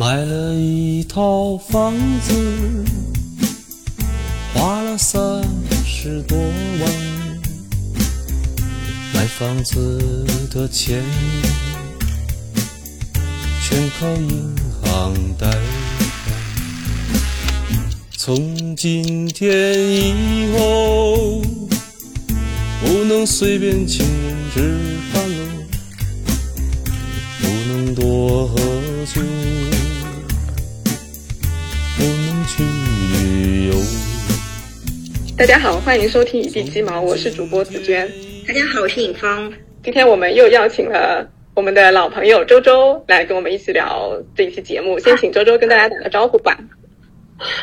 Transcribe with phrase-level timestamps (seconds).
[0.00, 2.32] 买了一套房子，
[4.54, 5.20] 花了三
[5.84, 6.90] 十多万。
[9.12, 11.04] 买房子的钱
[13.62, 15.60] 全靠银行贷款。
[18.16, 21.42] 从今天以后，
[22.82, 24.80] 不能随便请人吃
[25.12, 25.36] 饭了，
[27.42, 28.56] 不能多喝
[29.14, 29.20] 酒，
[35.40, 38.06] 大家好，欢迎收听一地鸡毛，我是主播紫娟。
[38.46, 39.50] 大家好，我是尹芳。
[39.82, 44.98] 今天我们又邀请了我们的老朋友周周来跟我们一起聊这一期节目。
[44.98, 46.54] 先请周周跟大家打个招呼吧。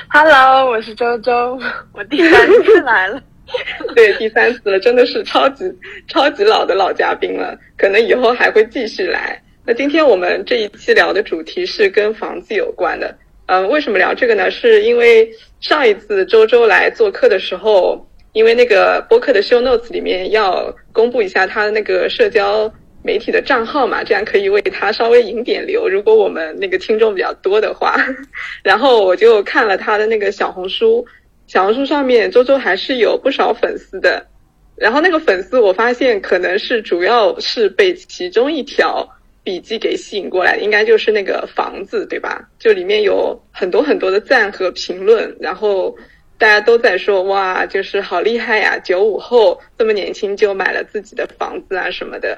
[0.10, 1.60] Hello，我是周周，
[1.94, 3.22] 我第三次来了。
[3.94, 5.72] 对，第三次了，真的是超级
[6.08, 9.40] 超级老的老嘉宾了，可能以后还会继续来。
[9.64, 13.16] 那今天我们这一期聊的主题是跟房子有关的。
[13.48, 14.52] 嗯、为什么聊这个呢？
[14.52, 15.30] 是因为
[15.60, 22.72] 上一次周周来做客的时候，因为那个播客的 show notes 里面要公布一下他的那个社交
[23.04, 25.88] 媒体的账号嘛，这样可以为他稍微引点流。
[25.88, 27.96] 如果我们那个听众比较多的话，
[28.64, 31.06] 然后我就看了他的那个小红书，
[31.48, 34.28] 小红书上面周周还是有不少粉丝的。
[34.76, 39.08] 然后那个粉丝，我发现可能是主要是被其中一条
[39.48, 42.50] 笔记给吸引过来，应该就是那个房子，对吧？
[42.60, 45.96] 就里面有很多很多的赞和评论，然后
[46.38, 52.38] 大家都在说哇，就是好厉害呀，九五后这么年轻就买了自己的房子啊什么的。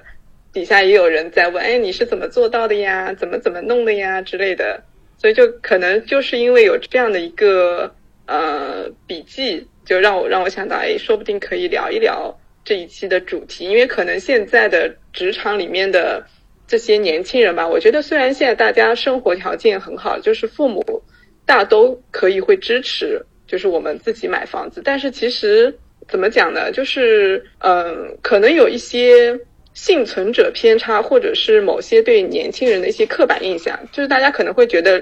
[0.54, 3.12] 底下也有人在问，哎，你是怎么做到的呀？
[3.16, 4.80] 怎么怎么弄的呀之类的。
[5.18, 7.92] 所以就可能就是因为有这样的一个
[8.28, 16.24] 呃笔记，就让我让我想到，哎，说不定可以聊一聊这一期的主题，因为可能现在的职场里面的
[16.70, 21.04] 这些年轻人吧，我觉得虽然现在大家生活条件很好，就是父母
[21.46, 26.72] 大都可以会支持，就是我们自己买房子，但是其实怎么讲呢？
[26.72, 29.38] 就是嗯、可能有一些。
[29.76, 35.02] 幸存者偏差，或者是某些对年轻人的一些刻板印象，就是大家可能会觉得，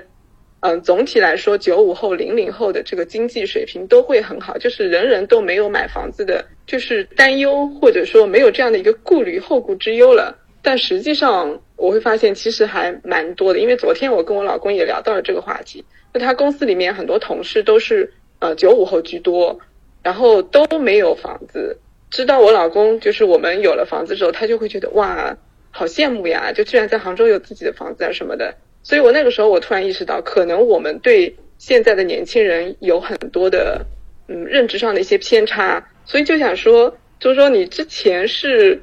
[0.59, 10.37] 嗯、总体来说，九五后、零零后的这个经济水平都会很好，就是人人都没有买房子的，就是担忧，或者说没有这样的一个顾虑、后顾之忧了。
[10.61, 19.59] 但实际上，我会发现其实还蛮多的，因为昨天我跟我老公也聊到了这个话题，那他公司里面很多同事都是呃九五后居多，
[20.03, 21.77] 然后都没有房子。
[22.09, 25.37] 知道我老公就是我们有了房子之后，他就会觉得哇，
[25.71, 28.55] 好羡慕呀，就居然在杭州有自己的房子啊什么的。
[28.81, 33.85] 所以我那个时候我突然意识到，可能我们对现在的年轻人有很多的
[34.29, 38.81] 嗯认知上的一些偏差，所以就想说，周周，你之前是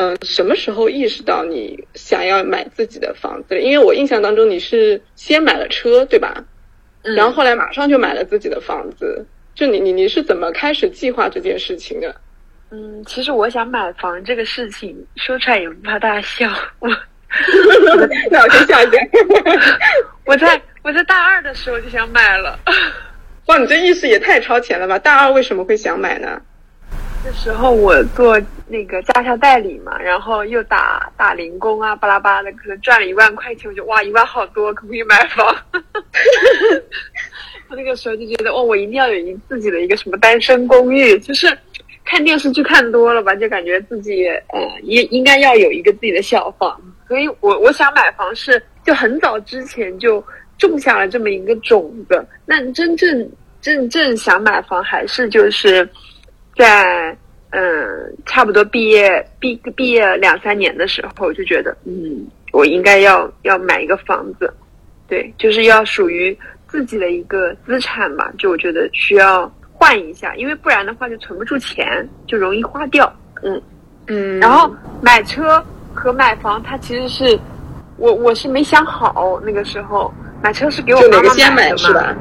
[0.00, 3.60] 嗯什么时候意识到你想要买自己的房子的？
[3.60, 6.42] 因为我印象当中你是先买了车，对吧？
[7.02, 9.26] 嗯然后后来马上就买了自己的房子。
[9.54, 12.14] 就你你你是怎么开始计划这件事情的？
[12.70, 16.50] 嗯，其实我想买房这个事情说出来也不怕大家笑。
[16.78, 16.88] 我
[18.30, 18.98] 那我先下一下。
[20.24, 22.58] 我在我在大二的时候就想买了，
[23.46, 24.98] 哇，你这意识也太超前了吧！
[24.98, 26.40] 大二为什么会想买呢？
[27.22, 35.46] 那时候我做那个驾校代理嘛，然后又打打零工啊，巴拉巴拉的，可能赚了一万块钱，我就哇，一万好多，可不可以买房？
[37.68, 41.46] 我那个时候就觉得，哦，我一定要有一自己的一个什么单身公寓，就是
[42.04, 46.80] 看电视剧看多了吧，就感觉自己呃也应该要有一个自己的小房。
[47.06, 50.24] 所以我我想买房是就很早之前就
[50.58, 52.26] 种下了这么一个种子。
[52.46, 53.30] 那真正
[53.60, 55.86] 真正想买房，还是就是
[56.56, 57.16] 在
[57.50, 57.60] 嗯
[58.26, 64.52] 差不多毕业毕毕业两三年的时候，就觉得嗯我应该要要买一个房子，
[65.08, 66.36] 对，就是要属于
[66.68, 68.32] 自己的一个资产吧。
[68.38, 73.12] 就我觉得需要换一下，因为不然的话就存不住钱，就容易花掉。
[73.42, 73.60] 嗯。
[74.06, 77.38] 嗯，然后买车和买房，它其实是
[77.96, 80.12] 我我是没想好那个时候
[80.42, 82.16] 买车是给我就妈妈买的是吧？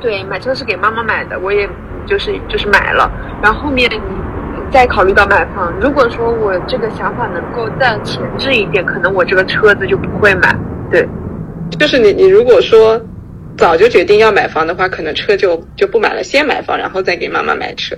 [0.00, 1.68] 对，买车是给妈妈买的，我也
[2.06, 3.10] 就是就是买了，
[3.42, 4.00] 然后后面你
[4.70, 5.72] 再考虑到买房。
[5.80, 10.56] 如果说我这个想法能够再前置一点，可能我这个车子就不会买。
[10.90, 11.08] 对，
[11.78, 13.00] 就是你你如果说
[13.56, 17.96] 早就决定要买房的话，可能车就就不买了，先买房，然后再给妈妈买车。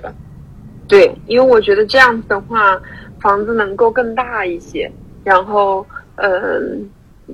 [0.87, 2.79] 对，因为我觉得这样子的话，
[3.19, 4.89] 房子能够更大一些，
[5.23, 6.89] 然后嗯，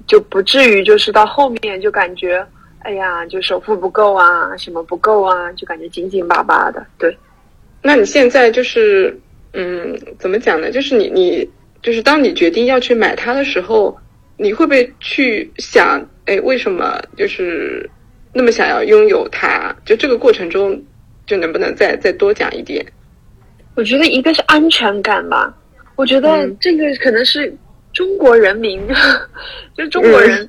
[0.08, 2.44] 就不至于就是到后面就感觉，
[2.84, 6.86] 哎呀，就首付不够啊，什么不够啊，就感觉紧紧巴巴的。
[6.98, 7.18] 对，
[7.82, 9.18] 那你现在就是
[9.54, 10.72] 嗯，怎么讲呢？
[10.72, 11.50] 就是你你
[11.82, 13.98] 就是当你决定要去买它的时候，
[14.38, 17.90] 你会不会去想，哎，为什么就是
[18.34, 19.76] 那么想要拥有它？
[19.86, 20.82] 就这个过程中，
[21.26, 22.86] 就能不能再再多讲一点？
[23.76, 25.56] 我觉得一个是安全感吧，
[25.96, 27.56] 我觉得这个可能是
[27.92, 28.80] 中国人民，
[29.76, 30.48] 就是中国人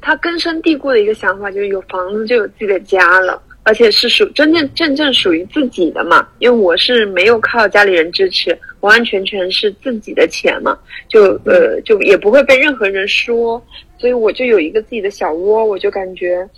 [0.00, 3.42] 他根深蒂固的一个想法，就是有房子就有自己的家了。
[3.62, 6.26] 而且是属真正真正属于自己的嘛？
[6.38, 10.76] 因为我是没有靠家里人支持，完完全全是自己的钱嘛，
[11.08, 13.62] 就呃就也不会被任何人说，
[13.98, 16.48] 所以我就有一个自己的小窝，我就感觉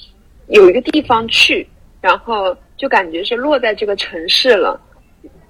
[0.47, 1.67] 有一个地方去，
[2.01, 4.81] 然后就感觉是落在这个城市了，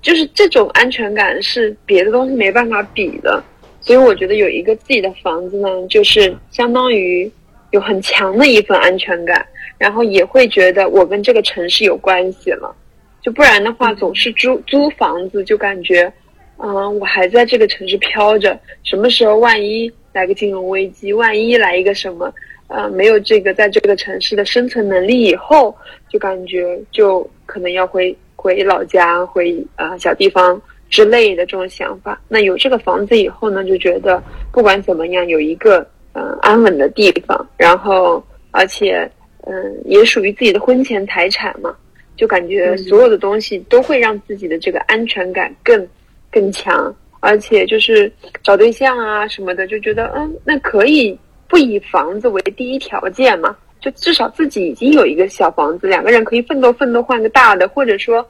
[0.01, 3.45] 就是这种安全感是别的东西没办法比的，
[3.83, 7.31] 所以我觉得有一个自己的房子呢，就是相当于
[7.73, 9.45] 有很强的一份安全感。
[9.79, 12.73] 然后也会觉得我跟这个城市有关系了，
[13.21, 16.13] 就不然的话总是租租房子，就感觉，
[16.59, 22.33] 嗯，我还在这个城市飘着，什么时候万一来个金融危机，万一来一个什么，
[22.69, 25.77] 呃，没有这个在这个城市的生存能力以后，
[26.09, 32.21] 就感觉就可能要回回老家，回啊小地方之类的这种想法。
[32.29, 34.23] 那有这个房子以后呢，就觉得
[34.53, 39.11] 不管怎么样有一个嗯安稳的地方，然后而且。
[39.45, 41.75] 嗯，也属于自己的婚前财产嘛，
[42.15, 45.85] 就感觉所有的东西都会让自己的这个安全感更
[46.31, 48.09] 更强，而且就是
[48.41, 51.19] 找对象啊什么的，就觉得嗯，那可以
[51.49, 58.25] 不以房子为第一条件嘛，就至少自己已经有一个小房子，两个人可以奋斗奋斗换个大的，或者说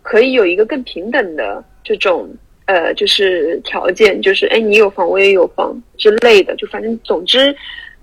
[0.00, 2.26] 可以有一个更平等的这种
[2.66, 7.54] 呃，就是条件，就是哎，你有房我也有房之类的，就反正总之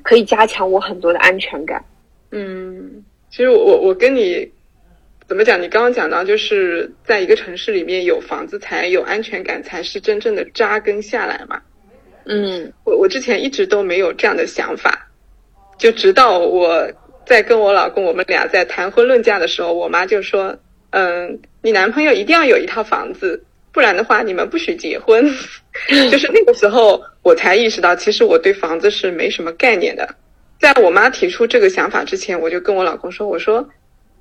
[0.03, 1.83] 可以加强我很多的安全感。
[2.31, 4.49] 嗯，其实我我跟你
[5.27, 5.61] 怎么讲？
[5.61, 11.61] 你刚刚讲到，就是在一个城市里面有房子才有安全感，才是真正的扎根下来嘛。
[12.25, 15.07] 嗯，我我之前一直都没有这样的想法，
[15.77, 16.87] 就直到我
[17.25, 20.55] 在跟我老公我们俩在谈婚论嫁的时候，我妈就说
[20.91, 25.25] ：“嗯，你男朋友一定要有一套房子，不然的话你们不许结婚。
[26.11, 30.15] ”就是那个时候我才意识到，其实我对房子是没什么概念的。
[30.59, 33.67] 在我妈提出这个想法之前，我就跟我老公说：“我说，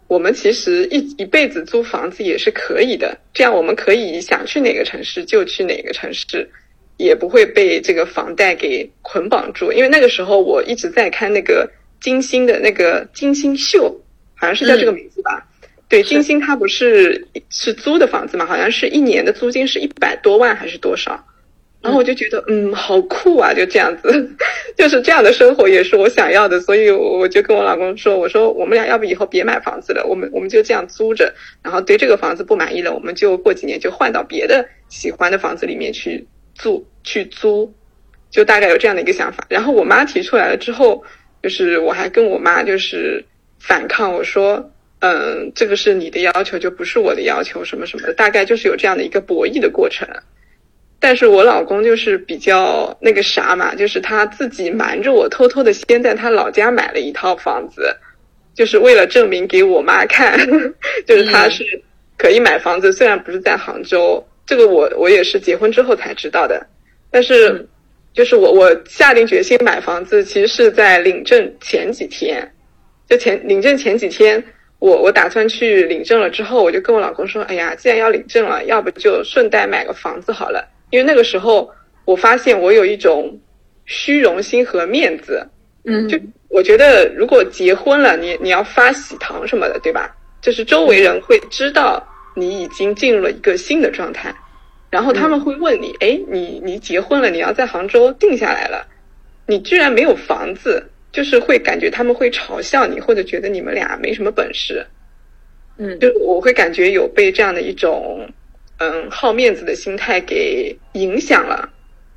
[0.06, 6.48] 我们其实一一辈子租房子也是可以的，这样我们可以想去哪个城市就去哪个城市，
[6.96, 9.70] 也不会被这个房贷给捆绑住。
[9.72, 11.68] 因为那个时候我一直在看那个
[12.00, 14.00] 金星的那个金星秀，
[14.34, 15.46] 好像是叫这个名字吧？
[15.90, 18.46] 对，金星它不是是租的房子嘛？
[18.46, 21.26] 好像是一年的租金是一百多万还是多少？”
[21.82, 23.54] 然后我就觉得，嗯，好酷啊！
[23.54, 24.30] 就这样子，
[24.76, 37.72] 就是这样的生活也是我想要的，所以我就跟我老公说：“我说我们俩要不以后别买房子了，我们我们就这样租着，然后对这个房子不满意了，我们就过几年就换到别的喜欢的房子里面去住去租，
[38.30, 41.02] 就大概有这样的一个想法。”然后我妈提出来了之后，
[41.42, 43.24] 就是我还跟我妈就是
[43.58, 50.08] 反抗，我说：“嗯，这个是你的要求，就不是我的要求，什么什么的，大概就是有这样的一个博弈的过程。”
[51.02, 57.96] 但是我老公就是比较那个啥嘛，就是他自己瞒着我，偷偷的先在他老家买了一套房子，
[58.54, 60.38] 就是为了证明给我妈看，
[61.08, 61.64] 就是他是
[62.18, 66.66] 可以买房子，虽然不是在杭州，这个我我也是结婚之后才知道的。
[67.10, 67.66] 但是，
[68.12, 72.52] 就是我我下定决心买房子，其实是在领证前几天，
[73.08, 74.44] 就前领证前几天，
[74.80, 80.66] 我我打算去领证了之后，我就跟我老公说，哎呀，既然要领证了，要不就顺带买个房子好了。
[80.90, 81.70] 因为那个时候，
[82.04, 83.38] 我发现我有一种
[83.84, 85.46] 虚荣心和面子，
[85.84, 90.16] 嗯，就我觉得如果结婚了，你你要发喜糖什么的，对吧？
[90.40, 92.02] 就是周围人会知道
[92.34, 94.34] 你已经进入了一个新的状态，
[94.88, 98.86] 然后他们会问你，哎，你你结婚了，你要在杭州定下来了，
[99.46, 104.86] 你居然没有房子，就是会感觉他们会嘲笑你，或者觉得你们俩没什么本事，
[105.78, 108.28] 嗯，就我会感觉有被这样的一种。
[108.82, 111.68] 嗯，好面子的心态给影响了，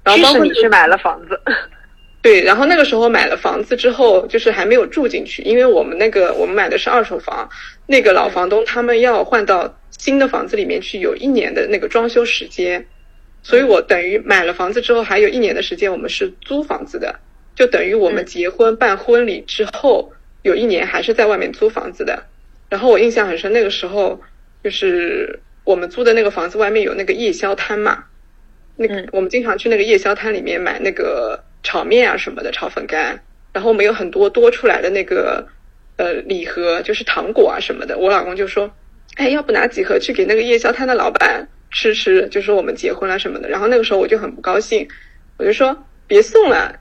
[0.02, 1.38] 然后包括你去买了房子，
[2.24, 7.50] 对，然后那个时候买了房子之后，就是还没有住进去，因为我们那个我们买的是二手房，
[7.86, 12.86] 那个老房东他们要换到新的房子里面去，有一年的那个装修时间，
[13.42, 17.14] 所以我等于买了房子之后还有一年的时间，我们是租房子的，
[17.56, 22.24] 就等于我们结婚办婚礼之后有一年还是在外面租房子的，
[22.70, 24.22] 然后我印象很深，那个时候
[24.64, 25.40] 就是。
[25.66, 28.04] 我们租的那个房子外面有那个夜宵摊嘛，
[28.76, 33.24] 那个我们经常去那个夜宵摊里面买那个炒面啊什么的，炒粉干。
[33.54, 35.48] 然后我们有很多多出来的那个
[35.96, 37.98] 呃礼盒，就是糖果啊什么的。
[37.98, 38.76] 我老公就说
[39.16, 44.86] ：“哎，要不拿几盒去给那个夜宵摊的老板吃吃，就说我们结婚了什么的。”然后那个时候我就很不高兴，
[45.38, 46.78] 我就说：“别送了，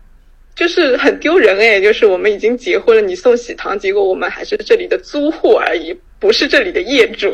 [0.54, 7.32] 就是很丢人哎，就是我们已经结婚了，你送喜糖，结果我们还是这里的租户而已，不是这里的业主。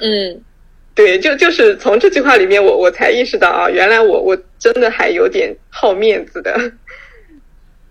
[0.00, 0.42] 嗯，
[0.94, 6.72] 对，就就是从这句话里面，我我才意识到啊，原来我我真的还有点好面子的。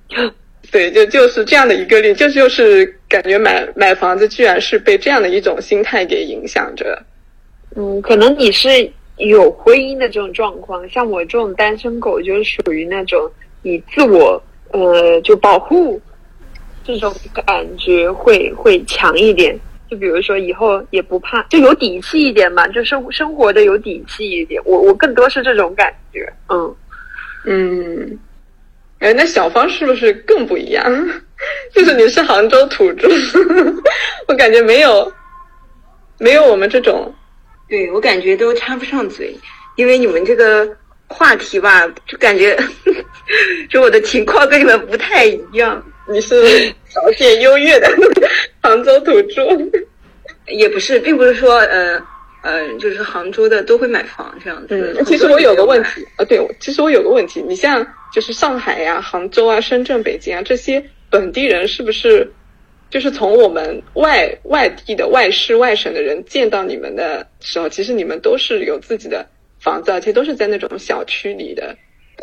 [0.71, 6.99] 对，就就是这样的一个例，就就是感觉买买房子居然是被这样的一种心态给影响着。
[7.75, 8.69] 嗯，可能你是
[9.17, 13.31] 有婚姻的这种状况，像我这种单身狗，就是属于那种
[13.63, 14.41] 以自我
[14.71, 15.99] 呃就保护
[16.83, 17.13] 这种
[17.45, 19.59] 感觉会会强一点。
[19.89, 24.61] 就比如说以后也不怕，就有底气一点嘛，就生生活的有底气一点。
[24.65, 26.75] 我我更多是这种感觉，嗯
[27.45, 28.19] 嗯。
[28.99, 30.83] 哎，那小芳是不是更不一样？
[31.75, 33.07] 就是你是杭州土著，
[34.29, 35.11] 我感觉没有，
[36.17, 37.13] 没有我们这种。
[37.67, 39.35] 对我感觉都插不上嘴，
[39.75, 40.65] 因为你们这个
[41.13, 42.57] 话题吧，就感觉
[43.69, 45.81] 就我的情况跟你们不太一样。
[46.09, 46.35] 你是
[46.89, 47.87] 条件优越的
[48.61, 49.41] 杭州土著，
[50.47, 52.01] 也不是，并不是说呃。
[52.43, 54.93] 呃，就是杭州的都会买房这样子。
[54.97, 62.29] 嗯，其实我有个问题啊，对，其实我有个问题，你像就是上海呀、杭州啊、深圳、北京啊这些本地人，是不是
[62.89, 69.25] 就是从我们外外地的外市外省的人见到你们的时候，其实你们都是有自己的
[69.63, 71.75] 房子，而且都是在那种小区里的？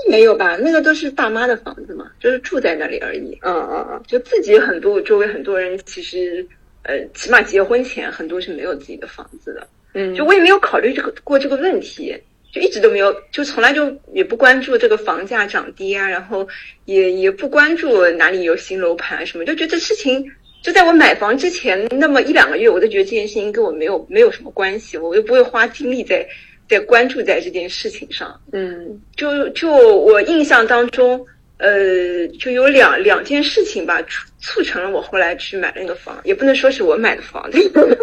[0.09, 0.57] 没有吧？
[0.57, 3.39] 那个都是爸妈的房子嘛，就是住在那里而已。
[3.43, 6.47] 嗯嗯嗯，就自己很多周围很多人其实
[6.83, 9.67] 呃，起码结婚前很多是没有自己的房子的。
[9.95, 12.17] 嗯，就我也没有考虑这个过这个问题，
[12.53, 16.47] 就一直都没有，就从来就也不关注这个房价涨跌啊，然后
[16.85, 20.25] 也也不关注哪里有新楼盘什么，就觉得这事情
[20.63, 26.27] 就在我买房之前那么一两个月，我都觉得这件事情跟我没有没有什么关系，我又不会花精力在
[26.71, 28.41] 在关注在这件事情上。
[28.53, 31.27] 嗯，就就我印象当中。
[31.62, 37.50] 呃，就有两两件事情吧，促促成了我后来去买那个房，也不能说是我买的房，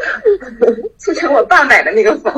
[1.00, 2.32] 促成我爸买的那个房。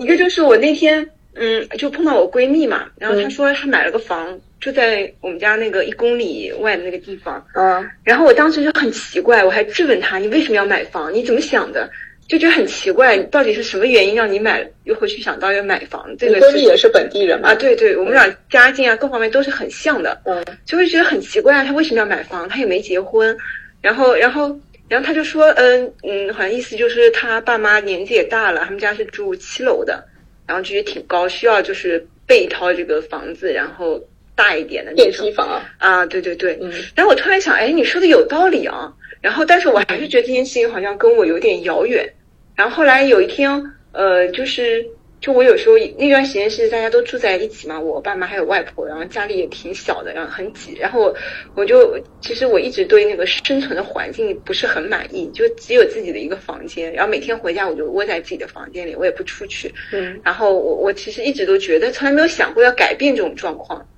[0.00, 7.46] 一个就是我那天，嗯，就碰到我闺蜜嘛，然后她说她买了个房，就在我们家那个一公里外的那个地方。
[7.54, 11.14] 嗯，然后我当时就很奇怪，我还质问她，你为什么要买房？
[11.14, 11.88] 你怎么想的？
[12.26, 16.06] 就觉得很奇怪，到底是什么原因让你买又回去想到要买房？
[16.18, 17.50] 这个闺蜜也是本地人嘛？
[17.50, 22.48] 啊，对对，我们俩家境啊各方面都是很像的，嗯，就会觉得很奇怪啊，他为什么要买房？
[22.48, 23.36] 他也没结婚，
[23.82, 30.02] 然后然后然后他就说，嗯嗯，好像意思就是他爸妈年纪也大了，他们家是住七楼的，
[30.46, 34.02] 然后觉得挺高，需要就是备一套这个房子，然后
[34.34, 38.90] 大一点的电梯房啊，对对对，嗯，然后我突然想，哎，你说的有道理啊。
[39.24, 42.06] 然后，但是我还是觉得这件事情好像跟我有点遥远。
[42.54, 43.50] 然后后来有一天，
[43.92, 44.84] 呃，就是
[45.18, 50.74] 就我有时候那段时间是大家都住在一起嘛，我爸妈还有外婆，然后家里也挺小的，然后很挤。
[50.74, 51.16] 然后我
[51.54, 59.72] 我就其实我一直对那个生存的环境不是很满意，就只有自己的一个房间，然后每天回家我就窝在自己的房间里，我也不出去。
[59.90, 60.20] 嗯。
[60.22, 63.88] 然后我我其实一直都觉得从来没有想过要改变这种状况。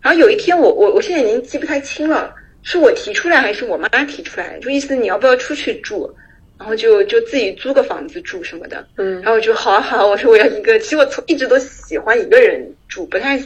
[0.00, 2.32] 然后有一天我我我现在已经记不太清了。
[2.70, 4.58] 是我提出来还是我妈提出来？
[4.60, 6.14] 就意思你要不要出去住，
[6.58, 8.86] 然后就就自己租个房子住什么的。
[8.98, 10.78] 嗯，然后我就好好，我说我要一个。
[10.78, 13.42] 其实我从一直都喜欢一个人住，不太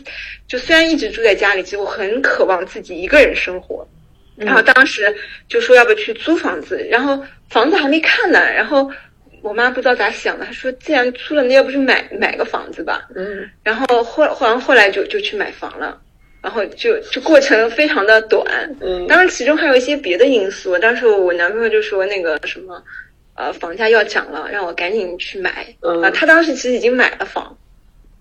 [0.48, 3.86] 就虽然一直住在家里，其实我很渴望自己一个人生活。
[4.34, 5.14] 然后当时
[5.46, 8.40] 就说要不去租房子，然后房子还没看呢。
[8.52, 8.90] 然后
[9.40, 13.08] 我妈不知道咋想的，她说既然租了，那要不就买买个房子吧。
[13.14, 16.00] 嗯，然后后后来后来就就去买房了。
[16.42, 18.44] 然后就就过程非常的短，
[18.80, 20.76] 嗯，当然其中还有一些别的因素。
[20.78, 22.82] 当时我男朋友就说那个什么，
[23.34, 25.64] 呃，房价要涨了，让我赶紧去买。
[25.80, 27.56] 嗯，啊，他当时其实已经买了房，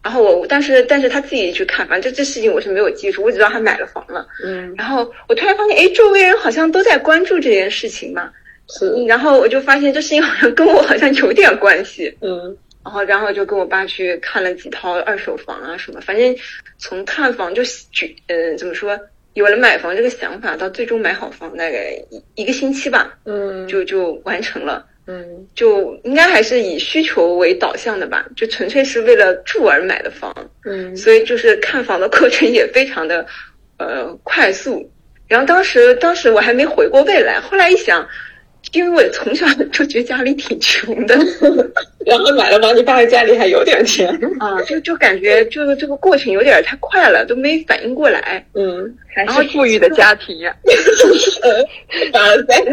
[0.03, 4.27] 然后我但是但是他自己去看，反正这这事情我是没有记住，我只知道他买了房了。
[4.45, 8.31] 嗯，然后我突然发现，哎，周围人好像都在关注这件事情嘛。
[8.69, 12.15] 是，然后我就发现这事情好像跟我好像有点关系。
[12.21, 12.55] 嗯。
[12.83, 16.35] 然后，然后就跟我爸去看了几套二手房啊什么，反正
[16.77, 19.00] 从看房就举，呃，怎么说，
[19.33, 30.33] 有了买房这个想法，到最终买好房大概一一个星期吧，嗯，就就完成了，嗯，就应该还是以需求为导向的吧，就纯粹是为了住而买的房，
[30.65, 33.25] 嗯，所以就是看房的过程也非常的，
[33.77, 34.91] 呃，快速。
[35.27, 38.07] 然后当时，当时我还没回过味来，后来一想。
[38.73, 41.17] 因为我从小就觉得家里挺穷的，
[42.05, 44.08] 然后买了房，你爸家里还有点钱
[44.39, 48.46] 啊，就就感觉就是这个过程有点太快了，都没反应过来。
[48.53, 50.55] 嗯，还是富裕的家庭呀。
[52.12, 52.63] 凡尔赛。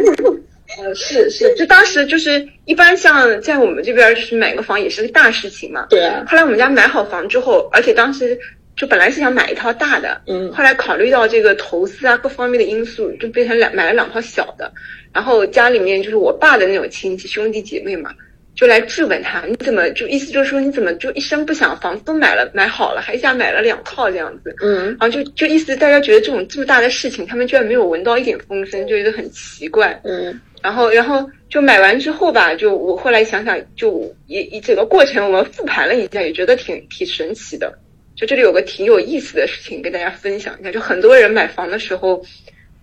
[0.79, 5.87] 呃，是是，就当时就是一般像在我们这边，就是买个房也是个大事情嘛。
[5.89, 6.25] 对啊。
[6.29, 8.39] 后来我们家买好房之后，而且当时
[8.77, 14.71] 就本来是想买一套大的，嗯后来考虑到这个投资啊各方面的因素，就变成两买了两套小的。
[15.11, 18.11] 然后家里面就是我爸的那种亲戚兄弟姐妹嘛，
[18.59, 24.53] 就来质问他，你怎么就意思就是说你怎么就一声不响，房子都买了买好了，还一下买了两套这样子。
[24.61, 30.01] 嗯然后就就意思大家觉得这种这么大的事情，他们居然没有闻到一点风声，就觉得很奇怪。
[30.03, 37.73] 嗯然后，然后就买完之后吧，就我后来想想，就一一整个过程我们复盘了一下，也觉得挺挺神奇的。
[38.17, 42.21] 就这里有个挺有意思的事情跟大家分享一下，就很多人买房的时候，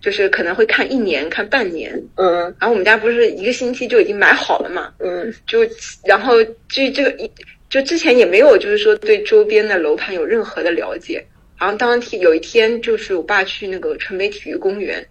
[0.00, 2.42] 就是可能会看一年、看半年，嗯。
[2.60, 5.34] 然后我们家不是一个星期就已经买好了嘛，嗯。
[5.46, 5.60] 就
[6.04, 6.34] 然后
[6.68, 7.30] 这这个一
[7.68, 11.26] 就之前也没有就是说对周边的楼盘有任何的了解，
[11.58, 15.04] 然后当天有一天就是我爸去那个城北体育公园，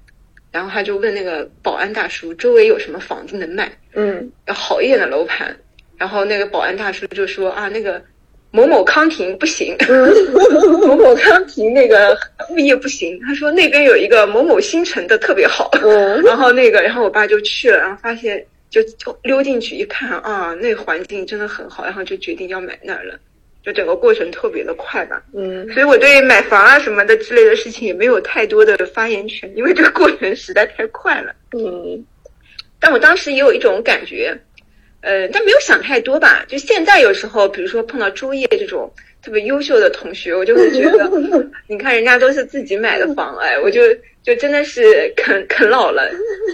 [0.51, 4.31] 然后他就问那个保安大叔周围有什么房子能卖，嗯。
[4.47, 5.55] 要好一点的楼盘，
[5.97, 8.01] 然后那个保安大叔就说啊那个
[8.55, 9.75] 某某康庭不行，
[10.87, 12.17] 某某康庭那个
[12.51, 16.19] 物业不行，他说那边有一个某某新城的特别好，嗯。
[16.23, 23.19] 然后那个，然后我爸就去了，然后发现就就溜进去一看啊，那环境真的很好，然后就决定要买那儿了。
[23.61, 25.67] 就整个过程特别的快吧，嗯。
[25.73, 31.33] 所以我对买房啊什么的之类的事情也没有太多的发言权，因为这个过程实在太快了。
[31.57, 32.05] 嗯。
[32.79, 34.37] 但我当时也有一种感觉，
[35.05, 36.43] 呃，但没有想太多吧。
[36.47, 38.91] 就现在有时候，比如说碰到朱叶这种
[39.23, 41.09] 特别优秀的同学，我就会觉得，
[41.67, 43.81] 你看人家都是自己买的房，哎，我就
[44.23, 46.09] 就真的是啃啃老了，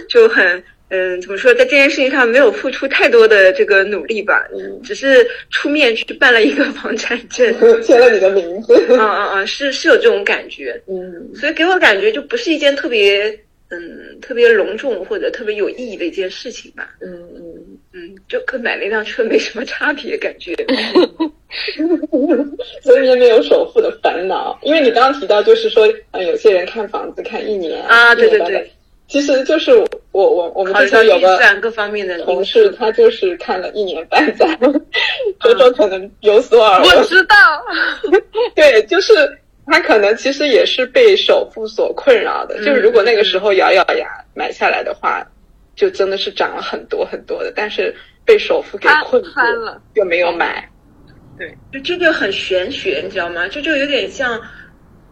[0.08, 0.62] 就很。
[0.94, 7.50] 嗯，怎么说，在这件事情上没有付出太多的这个努力吧，嗯只是出面去办了一个房产证。
[7.82, 8.74] 签了你的名字。
[8.90, 10.78] 嗯嗯嗯，是是有这种感觉。
[10.86, 13.34] 嗯所以给我感觉就不是一件特别
[13.72, 16.90] 嗯特别隆重或者特别有意义的一件事情吧。
[17.00, 17.42] 嗯嗯。
[17.94, 20.54] 嗯，就跟买了一辆车没什么差别，感觉。
[22.82, 28.72] 所以你也没有首付的烦恼，因为你刚刚提到，就是说，嗯，有些人看房子看一年啊对对对，
[29.08, 29.72] 其实就是
[30.12, 34.58] 我我我们之前有个算各方面的同事，他就是看了一年半载，
[35.44, 37.36] 周周可能有所耳闻，我知道，
[38.56, 39.12] 对，就是
[39.66, 45.24] 他可能其实也是被首付所困扰的，嗯就是如果那个时候咬咬牙买下来的话，
[45.76, 47.94] 就真的是涨了很多很多的，但是
[48.24, 49.30] 被首付给困住
[49.64, 50.68] 了，就没有买。
[51.38, 53.48] 对，就这个很玄学，你知道吗？
[53.48, 54.38] 这就有点像，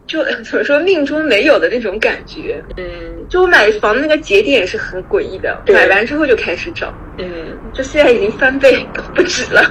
[0.05, 2.63] 就 怎么说命中没有的那种感觉。
[2.77, 2.85] 嗯
[3.29, 8.85] 就我买房的那个节点也是很诡异的，买完之后就开始涨，嗯，就现在已经翻倍
[9.15, 9.63] 不止了。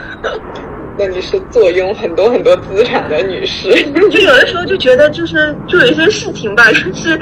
[0.99, 3.71] 那你是坐拥很多很多资产的女士。
[4.11, 7.19] 就有的时候就觉得，就是就有一些事情吧，就是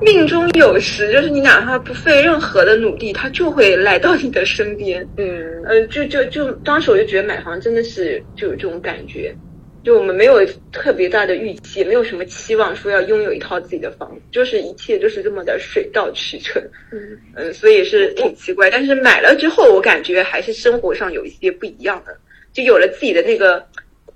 [0.00, 5.06] 命中有时，就是你哪怕不费任何的努力，它就会来到你的身边。
[5.16, 9.34] 嗯嗯，就就就当时我就觉得买房真的是就有这种感觉，
[9.82, 16.62] 就我们没有特别大的预期，也没有什么期望说要拥有一套自己的房子，就是一切就是这么的水到渠成。
[16.92, 16.98] 嗯
[17.34, 18.70] 嗯，所以是挺奇怪。
[18.70, 22.16] 但是买了之后，我感觉还是生活上有一些不一样的，
[22.54, 23.66] 就有了自己的那个。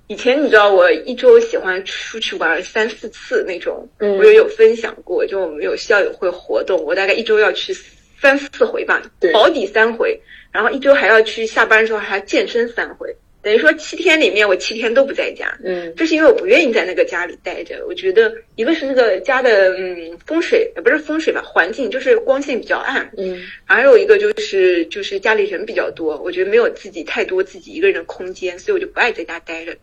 [0.07, 7.75] 以前你知道我一周喜欢出去玩三四次那种，嗯我也有分享过，就我们有校友会活动，我大概一周要去
[8.19, 10.19] 三四回吧，保底三回，
[10.51, 17.85] 然后一周还要去下班时候还要健身三回，等于说七天里面我七天都不在家，嗯这是因为我不愿意在那个家里待着。
[17.87, 29.75] 我觉得一个是那个家的嗯风水，呃不是风水吧，环境就是光线比较暗，嗯还有一个就是就是家里人比较多，我觉得没有自己太多自己一个人的空间，所以我就不爱在家待着。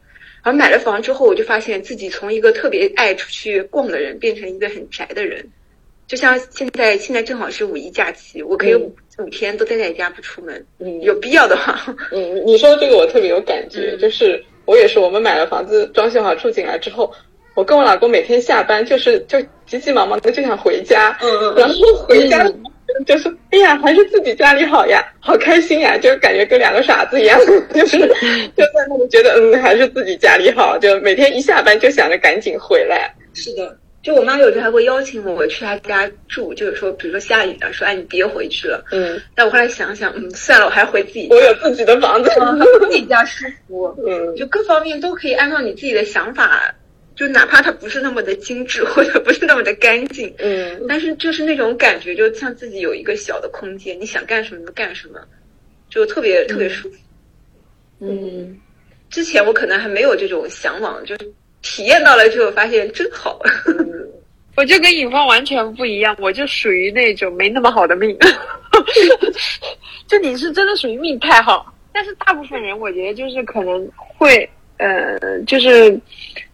[0.43, 5.45] 而买了房之后，我就发现自己从一个特别爱出去逛的人，变成一个很宅的人。
[6.07, 11.79] 就像现在，现在正好是五一假期，我可以五、五天都待在家不出门，嗯有必要的话，
[12.13, 13.99] 嗯，你说这个我特别有感觉，嗯。
[13.99, 17.13] 就是我也是，我们买了房子，装修好住进来之后，
[17.55, 22.45] 我跟我老公每天下班就是就急急忙忙的就想回家，嗯嗯然后回家
[23.05, 27.37] 就是哎呀，还是自己家里好呀，好开心呀，就感觉跟两个傻子一样，
[27.75, 27.99] 就是
[28.57, 33.77] 就在那里觉得嗯，还是自己家里好，就每天一下班就想着赶紧回来，是的。
[34.07, 38.85] 就我妈有时候还会邀请我去她家住，就是说，比如说下雨了，说哎你别回去了。
[38.93, 41.35] 嗯，但我后来想想，嗯，算了，我还是回自己家。
[41.35, 43.93] 我，有自己的房子， 嗯自己家舒服。
[44.07, 44.37] 嗯。
[44.37, 46.73] 就各方面都可以按照你自己的想法，
[47.17, 50.87] 就哪怕它不是那么的精致或者不是那么的干净，嗯。
[50.89, 55.19] 但是就是那种感觉，就像自己有一个小的空间，你想干什么就干什么，
[55.91, 56.97] 就特别特别舒服。
[57.99, 58.61] 嗯。
[59.11, 61.17] 之前我可能还没有这种向往，就
[61.67, 63.39] 体验到了之后发现真好。
[64.57, 68.17] 我就跟尹芳完全不一样，我就属于那种没那么好的命。
[70.07, 74.49] 就你是真的属于命太好，但是大部分人我觉得就是可能会
[74.79, 75.91] 呃，就是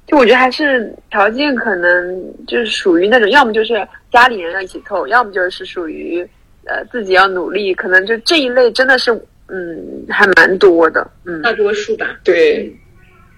[0.06, 6.26] 就我觉得还是条件可能就是属于那种，要么就是家里人要一起凑，要么就是属于
[6.64, 9.12] 呃自己要努力，可能就这一类真的是
[9.46, 12.18] 嗯还蛮多的，嗯，大多数吧。
[12.24, 12.68] 对，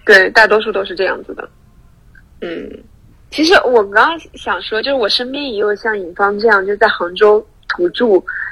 [0.05, 1.47] 对，大多数都是这样子的。
[2.45, 2.83] 嗯。
[3.31, 8.05] 其实我刚刚想说，就是我身边也有像尹芳这样，就在杭州土著，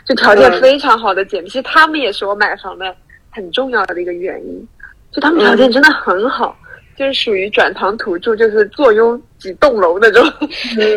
[0.06, 0.60] 就条件嗯。
[0.60, 2.93] 非常好的姐妹，其实她们也是我买房的
[3.29, 4.67] 很重要的一个原因。
[5.12, 6.58] 就她们条件真的很好，
[6.97, 10.27] 就是属于转塘土著，就是坐拥几栋楼那种。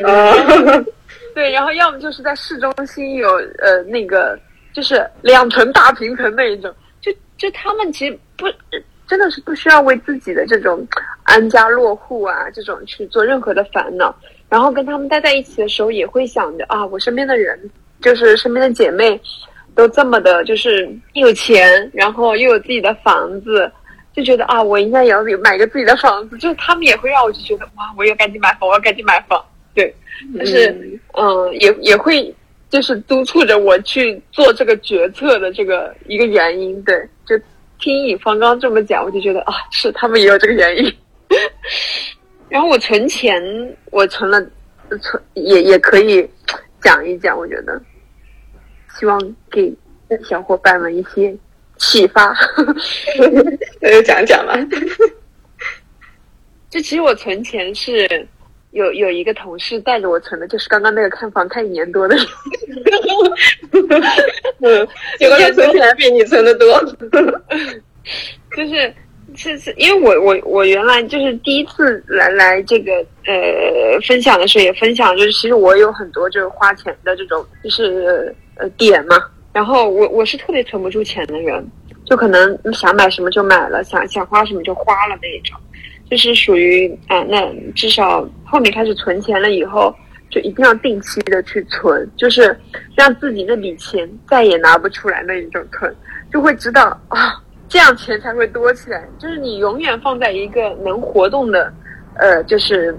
[0.04, 0.32] 啊，
[1.34, 3.28] 对，然后要么就是在市中心有
[3.58, 4.36] 呃那个
[4.72, 8.46] 就是两层大平层那一种，就就他们其实不
[9.06, 10.86] 真的是不需要为自己的这种
[11.22, 14.14] 安家落户啊这种去做任何的烦恼，
[14.48, 17.58] 然后跟他们待在一起的时候也会想着啊，我身边的人
[18.00, 19.20] 就是身边的姐妹
[19.74, 23.70] 都这么的，就是有钱，然后又有自己的房子。
[24.12, 29.38] 就觉得啊，我应该也要有买个自己的房子，就是他们也会让我就觉得哇，我要赶紧买房，我要赶紧买房。
[29.74, 29.94] 对，
[30.38, 30.74] 但是
[31.12, 32.34] 嗯，也也会
[32.70, 36.82] 就是督促着我去做这个决策的这个一个原因。
[36.82, 37.38] 对，就
[37.78, 40.96] 听尹芳刚刚这么讲，我就觉得啊，是他们也有这个原因。
[42.48, 43.42] 然后我存钱，
[43.90, 44.40] 我存了
[45.02, 46.28] 存也也可以
[46.80, 47.80] 讲一讲，我觉得
[48.98, 49.74] 希望给
[50.24, 51.36] 小伙伴们一些
[51.76, 52.34] 启发。
[53.80, 54.56] 那就讲讲吧。
[56.70, 58.26] 就其实我存钱是
[58.76, 62.26] 有有一个同事带着我存的，就是刚刚那个看房看一年多的人。
[64.60, 64.86] 嗯，
[65.18, 66.78] 结果他存起来比你存的多。
[68.54, 68.94] 就是
[69.34, 72.92] 是是因为我我我原来就是第一次来来这个
[73.26, 79.16] 呃分享的时候也分享，就是其实我有很多就是花钱的这种就是呃点嘛，
[79.52, 81.66] 然后我我是特别存不住钱的人，
[82.04, 85.58] 就可能想买什么就买了，想想花什么就花了那一种，
[86.10, 89.94] 就是属于啊、那至少后面开始存钱了以后。
[90.28, 92.54] 就一定要定期的去存，就是
[92.96, 95.94] 让自己那笔钱再也拿不出来那一种存，
[96.32, 99.08] 就会知道啊，这样钱才会多起来。
[99.20, 101.72] 就是你永远放在一个能活动的，
[102.18, 102.92] 呃，就是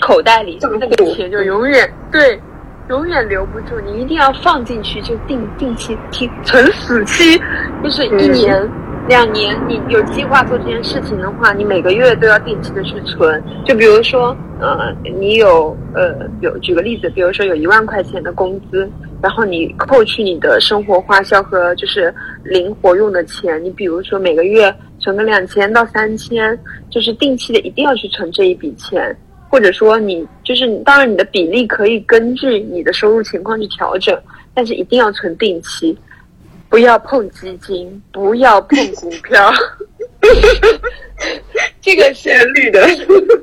[0.00, 2.40] 口袋里，那个钱就永远对，
[2.88, 3.78] 永远留不住。
[3.84, 7.38] 你一定要放进去，就定定期提存死期，
[7.84, 8.66] 就是一年。
[9.10, 13.42] 两年，你有计划做这件事情的话，你每个月都要定期的去存。
[13.66, 18.88] 就比如说，呃，你有呃有举个例子，比如说有一万块钱的工资，
[19.20, 26.56] 然后你扣去你的生活花销和就是灵活用的钱，你比如说每个月存个两千到三千，
[26.88, 29.12] 就是定期的一定要去存这一笔钱。
[29.48, 34.16] 或者说你就是当然你的比例可以根据你的收入情况去调整，
[34.54, 35.98] 但是一定要存定期。
[36.70, 39.52] 不要碰基金，不要碰股票，
[41.82, 42.86] 这个是 是绿的。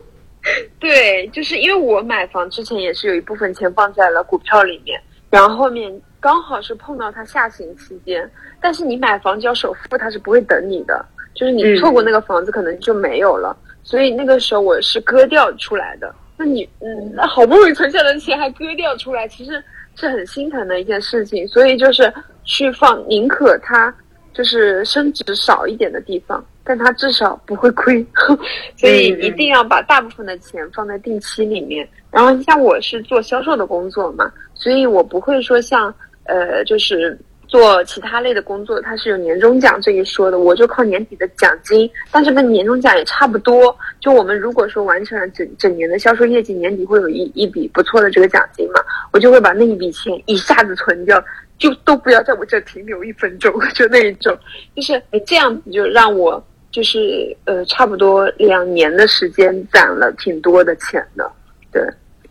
[0.80, 4.98] 对，就是因为我买房之前也是有一部分钱放在了股票里面，
[5.30, 16.16] 然后后面刚好是碰到它下行期间，但是你买房交首付，它是不会等你的，就是你嗯错过那个房子可能就没有了，所以那个时候我是割掉出来的。
[16.38, 19.62] 那你嗯，那好不容易存下的钱还割掉出来，其实
[19.98, 22.14] 是很心疼的一件事情，所以就是
[22.46, 23.94] 去放，宁可它
[24.34, 28.06] 就是升值少一点的地方，但它至少不会亏，
[28.78, 31.88] 所以嗯一定要把大部分的钱放在定期里面。
[32.12, 35.94] 然后像我是做销售的工作嘛，所以我不会说像
[36.26, 37.18] 呃就是。
[37.48, 43.76] 做其他类的工作，它是有年终奖这一说的，我就靠年底的奖金，但是跟年终奖也差不多。
[44.02, 48.82] 就我们如果说完成了整整年的销售业绩，年底会有一一笔不错的这个奖金嘛，
[49.14, 51.24] 我就会把那一笔钱一下子存掉，
[51.58, 54.38] 就都不要在我这停留一分钟， 就那一种，
[54.76, 61.32] 就是你这样子就让我就是呃差不多两年的时间攒了挺多的钱的，
[61.72, 61.82] 对。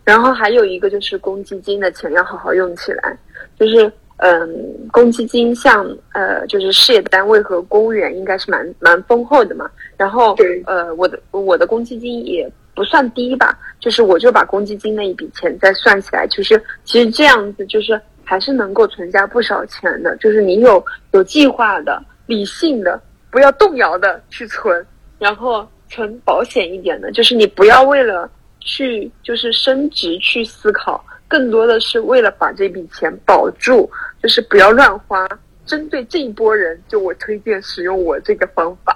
[0.05, 3.17] 然后还有一个就是公积金的钱要好好用起来，
[3.59, 3.91] 就是。
[4.17, 9.69] 嗯，公积金像呃，就是事业单位和公务员应该是蛮蛮丰厚的嘛。
[9.95, 20.17] 然后对呃，我的我的公积金也不算低吧，就是我就把公积金那一笔钱再算起来，就是其实这样子就是还是能够存下不少钱的。
[20.17, 22.99] 就是你有有计划的、理性的、
[23.29, 24.83] 不要动摇的去存，
[25.19, 28.27] 然后存保险一点的，就是你不要为了
[28.59, 31.03] 去就是升值去思考。
[31.29, 33.89] 更多的是为了把这笔钱保住，
[34.21, 35.27] 就是不要乱花。
[35.65, 38.95] 针对这一波人，就我推荐使用我这个方法。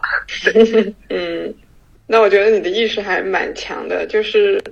[1.10, 1.54] 嗯，
[2.08, 4.64] 那我觉得你的意识还蛮强的，就是，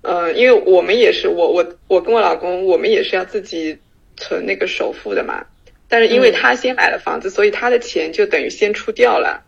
[0.00, 3.78] 呃，因为我们也是，我我我跟我老公，我们也是要自己
[4.16, 5.44] 存那个首付的嘛。
[5.88, 9.44] 但是因为他先买了房子，所以他的钱就等于先出掉了。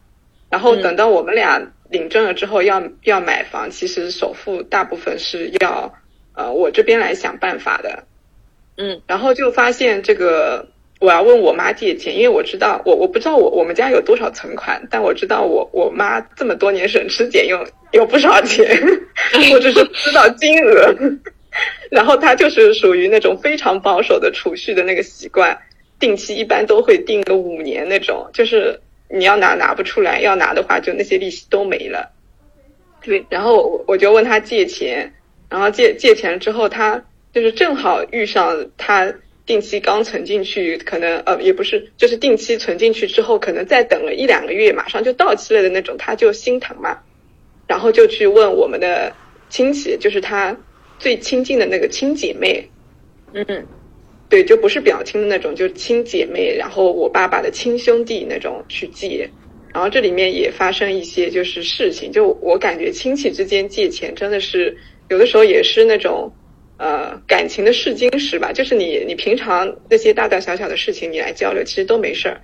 [0.50, 5.94] 然后等到我们俩领证了之后要要买房，其实首付大部分是要
[6.34, 8.04] 呃我这边来想办法的。
[8.78, 10.66] 嗯，然后就发现这个
[11.00, 18.66] 我要问我妈借钱，因为我知道我我不知道我我们家有多少存款，但我知道我我妈这么多年省吃俭用有不少钱，
[19.52, 20.94] 我只是知道金额。
[21.90, 25.58] 然后她就是属于那种非常保守的储蓄的那个习惯，
[25.98, 32.12] 定期一般都会定个五年那种，就是你要拿拿不出来，要拿的话就那些利息都没了。
[33.02, 35.12] 对，然后我我就问他借钱，
[35.48, 39.14] 然后借借钱之后，他就是正好遇上他
[39.46, 46.98] 定期刚存进去，可能呃也不是，就是定期存进去之后，可能再等了一两个月，马上就到期了的那种，他就心疼嘛，
[47.66, 49.12] 然后就去问我们的
[49.48, 50.56] 亲戚，就是他
[50.98, 52.70] 最亲近的那个亲姐妹，
[53.32, 53.66] 嗯。
[54.30, 59.26] 对，就不是表亲的那种，就是亲姐妹，然后我爸爸的亲兄弟那种去借，
[59.72, 64.76] 然后这里面也发生一些就是事情，就我感觉亲戚之间借钱真的是
[65.08, 66.30] 有的时候也是那种
[66.78, 72.40] 呃感情的试金石吧，就是你你平常那些大大小小的事情你来交流其实都没事儿，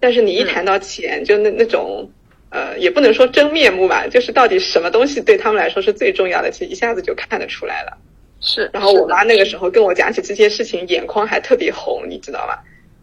[0.00, 2.10] 但是你一谈到钱，就那那种
[2.50, 7.98] 呃也不能说真面目吧，就是到底什么东西对他们来说是最重要的，其实一下子就看得出来了。
[8.40, 8.70] 是。
[8.72, 12.54] 然后我妈那个时候，跟我讲起这些事情，眼眶还特别红，你知道吗？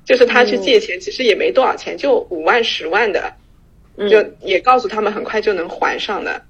[0.05, 3.31] 就是她去借钱，其实也没多少钱，就五万、十万的，
[3.97, 6.41] 嗯就也告诉他们很快就能还上的。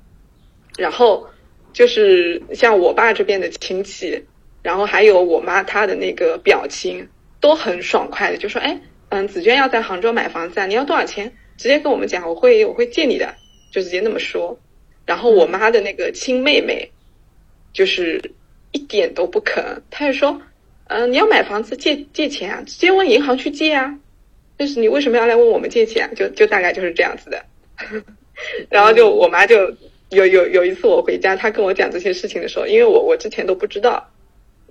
[0.78, 1.28] 然后
[1.74, 4.24] 就是像我爸这边的亲戚，
[4.64, 7.08] 然后还有我妈她的那个表亲，
[7.40, 8.80] 都很爽快的就说：“哎，
[9.10, 11.32] 嗯，紫娟要在杭州买房子啊，你要多少钱？
[11.58, 13.36] 直接跟我们讲，我会我会借你的，
[13.72, 14.60] 就直接那么说。”
[15.06, 16.92] 然后我妈的那个亲妹妹，
[17.74, 18.22] 就是
[18.72, 20.42] 一点都不肯，她就说
[20.88, 24.00] ：“嗯、你要买房子借借钱啊，直接问银行去借啊。
[24.58, 26.12] 就是你为什么要来问我们借钱啊？
[26.16, 27.44] 就就大概就是这样子的。
[28.70, 29.74] 然后就我妈就
[30.10, 34.10] 有有有一次我回家，他跟我讲这些事情的时候，因为我我之前都不知道，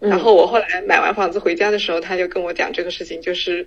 [0.01, 3.66] 嗯然后我后来买完房子回家的时候，他就跟我讲这个事情，就是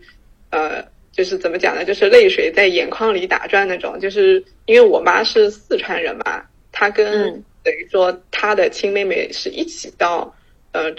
[0.49, 1.85] 呃，就是怎么讲呢？
[1.85, 3.99] 就是泪水在眼眶里打转那种。
[3.99, 10.35] 就是因为我妈是四川人嘛，她跟、嗯等于说她的亲妹妹是一起到
[10.71, 10.91] 呃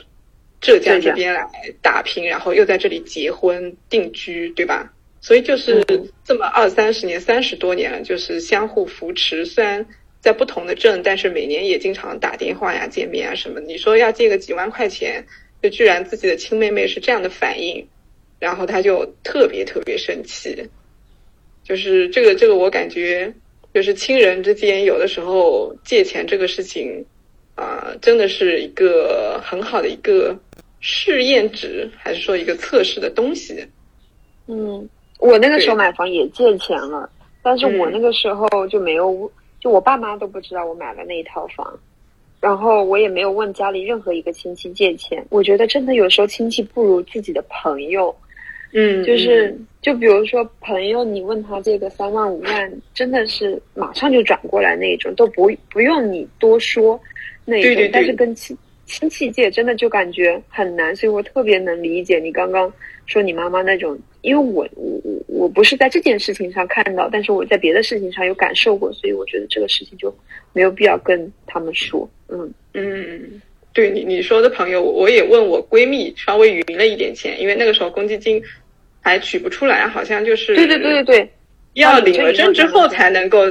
[0.60, 1.44] 浙江这边来
[1.82, 4.92] 打拼，然后又在这里结婚定居，对吧？
[5.20, 9.44] 所以就是嗯这么二三十年、三十多年了，就是相互扶持。
[9.44, 9.84] 虽然
[10.22, 13.58] 在不同的镇，但是每年也经常打电话呀、见面啊什么。
[13.60, 15.26] 你说要借个几万块钱，
[15.60, 17.84] 就居然自己的亲妹妹是这样的反应，
[18.38, 20.64] 然后他就特别特别生气。
[21.64, 23.34] 就是这个这个，我感觉
[23.74, 27.04] 就是亲人之间有的时候借钱这个事情，
[27.56, 30.38] 啊、真的是一个很好的一个
[30.78, 33.66] 试验值，还是说一个测试的东西？
[34.46, 37.10] 嗯，我那个时候买房也借钱了，
[37.42, 39.30] 但是我嗯那个时候就没有，
[39.62, 41.78] 就我爸妈都不知道我买了那一套房，
[42.40, 45.24] 然后我也没有问家里任何一个亲戚借钱。
[45.30, 48.12] 我觉得真的有时候亲戚不如自己的朋友，
[48.72, 57.00] 嗯就是就比如说朋友，你问他这个三万五万，真的是马上就转过来那种，都不不用你多说
[57.44, 57.70] 那一种。
[57.70, 58.58] 对对对但是跟亲
[58.92, 62.70] 亲戚界，真的就感觉很难，所以我特别能理解你刚刚
[63.06, 70.14] 说你妈妈那种，因为我我我我不是在这件事情上看到，但是我在别的事情上有感受过，所以我觉得这个事情就
[70.52, 72.06] 没有必要跟他们说。
[72.28, 73.40] 嗯嗯，
[73.72, 78.42] 对你你说的朋友，我也问我闺蜜，稍微匀了一点钱，因为那个时候公积金
[79.00, 81.30] 还取不出来，好像就是对对对对对，
[81.72, 83.50] 要领了证之后才能够，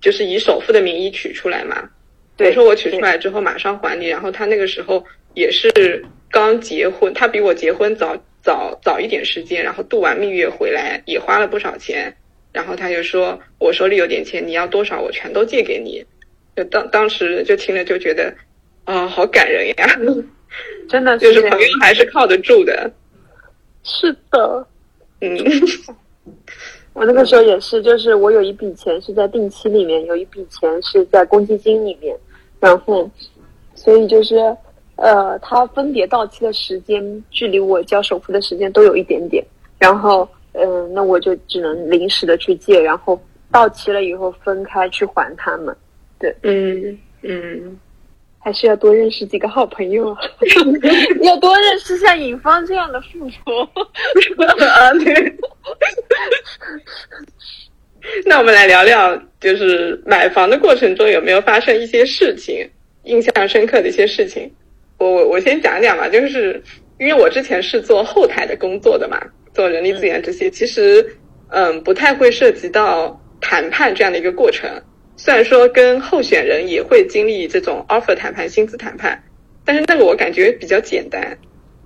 [0.00, 1.90] 就是以首付的名义取出来嘛。
[2.36, 12.14] 对我说我取出来之后马上还你，然后他那个时候也是刚结婚，他比我结婚早早早一点时间，然后度完蜜月回来也花了不少钱，
[12.52, 16.04] 然后他就说我手里有点钱，你要多少我全都借给你。
[16.54, 18.34] 就当当时就听了就觉得
[18.84, 19.98] 啊、好感人呀，
[20.88, 22.90] 真的就是朋友还是靠得住的。
[23.82, 24.66] 是的。
[25.20, 25.36] 嗯
[26.94, 32.16] 我那个时候也是，就是我有一笔钱是在定期里面，有一笔钱是在公积金里面，
[32.66, 33.08] 然后，
[33.76, 34.34] 所以就是，
[34.96, 39.44] 呃，它分别到期的时间距离我交首付的时间都有一点点，
[39.78, 43.20] 然后，嗯、那我就只能临时的去借，然后
[43.52, 45.76] 到期了以后分开去还他们，
[46.18, 47.78] 对嗯嗯，
[48.40, 50.20] 还是要多认识几个好朋友啊，
[51.22, 53.62] 要多认识像尹芳这样的富婆。
[54.66, 55.38] 啊对。
[58.24, 62.68] 那我们来聊聊，就是买房的过程中有没有发生一些事情，
[63.04, 64.50] 印象深刻的一些事情。
[64.98, 66.62] 我我我先讲讲吧，就是
[66.98, 69.20] 因为我之前是做后台的工作的嘛，
[69.54, 71.06] 做人力资源这些，其实
[71.48, 74.70] 嗯不太会涉及到谈判这样的一个过程。
[75.16, 79.22] 虽然说跟候选人也会经历这种 offer 谈判、薪资谈判，
[79.64, 81.36] 但是那个我感觉比较简单。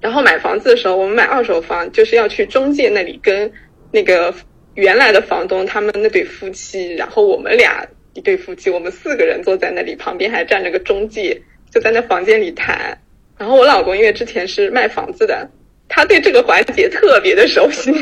[0.00, 3.50] 然后买房子的时候，我们买二手房就是要去中介那里跟
[3.92, 4.34] 那个
[4.74, 12.98] 原来的房东他们那对夫妻，然后我们俩一对夫妻，我们四个人坐在那里，旁边还站着个中介，就在那房间里谈。
[13.38, 15.48] 然后我老公因为之前是卖房子的，
[15.88, 17.92] 他对这个环节特别的熟悉。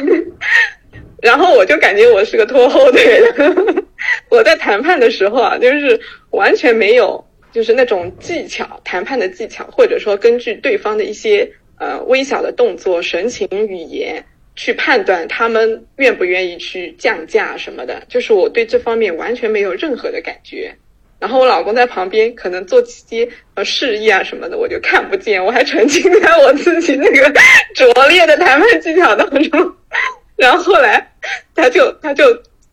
[1.22, 3.84] 然后我就感觉我是个拖后腿的。
[4.30, 6.00] 我在谈判的时候啊，就是
[6.30, 11.50] 完全没有就是那种技巧，谈判的技巧，或者说根据对方的一些。
[11.80, 14.24] 呃，微小的动作、神情、语言，
[14.58, 20.74] 去判断他们愿不愿意去降价什么的，就是我对这方面完全没有任何的感觉。
[21.20, 27.32] 然后我老公在旁边可能做些呃示意啊什么的，我就看不见，我还沉浸在我自己那个
[27.76, 29.74] 拙劣的谈判技巧当中。
[30.36, 31.12] 然后后来
[31.54, 32.24] 他就他就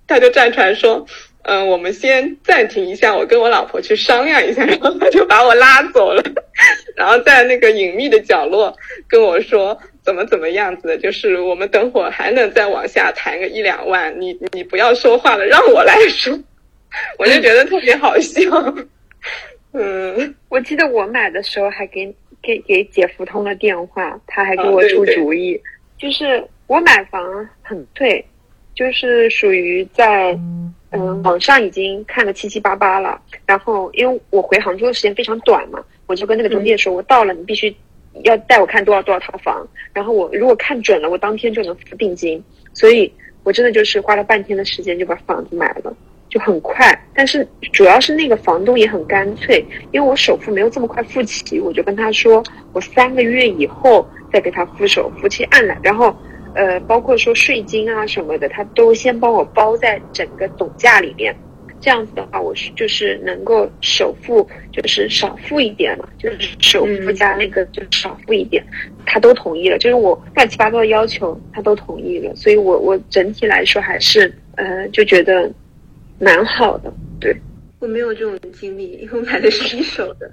[0.08, 1.06] 他就站出来说。
[1.48, 6.24] 嗯，我们先暂停一下，我跟我老婆去商量一下， 然后他就把我拉走了，
[6.98, 8.76] 然后在那个隐秘的角落
[9.08, 16.38] 跟我说怎么怎么样子的，就是我们等会儿还能再往下谈个一两万，你你不要说话了，让我来说，
[17.18, 18.42] 我就觉得特别好笑。
[19.74, 25.60] 嗯，我记得我买的时候还给给给姐夫通了电话，他还给我出主意，
[25.98, 28.24] 就是我买房很对，
[28.76, 30.38] 就是属于在。
[30.92, 37.76] 嗯，网上已经看了七七八八了，然后因为我回杭州的时间非常短嘛，我就跟那个中介说，我到了，你必须
[38.24, 43.12] 要带我看多少多少套房，然后我如果看准了，我当天就能付定金，所以
[43.44, 45.96] 我真的就是花了半天的时间就把房子买了，
[46.30, 46.98] 就很快。
[47.14, 56.16] 但是主要是那个房东也很干脆，因为我首付没有这么快付齐，我就跟他说，我三个月以后再给他付首付，其按来，然后。
[56.58, 61.36] 呃，包括说税金啊什么的，他都先帮我包在整个总价里面。
[61.82, 68.66] 这样子的话，我是就是能够首付就是少付一点嘛，就是首付加那个就少付一点，
[69.06, 69.78] 他都同意了。
[69.78, 72.36] 就是我乱七八糟的要求，他都同意了。
[72.36, 75.52] 所以我我整体来说还是呃就觉得
[76.20, 76.92] 蛮好的。
[77.20, 77.36] 对
[77.80, 80.32] 我没有这种经历，因为我买的是一手的。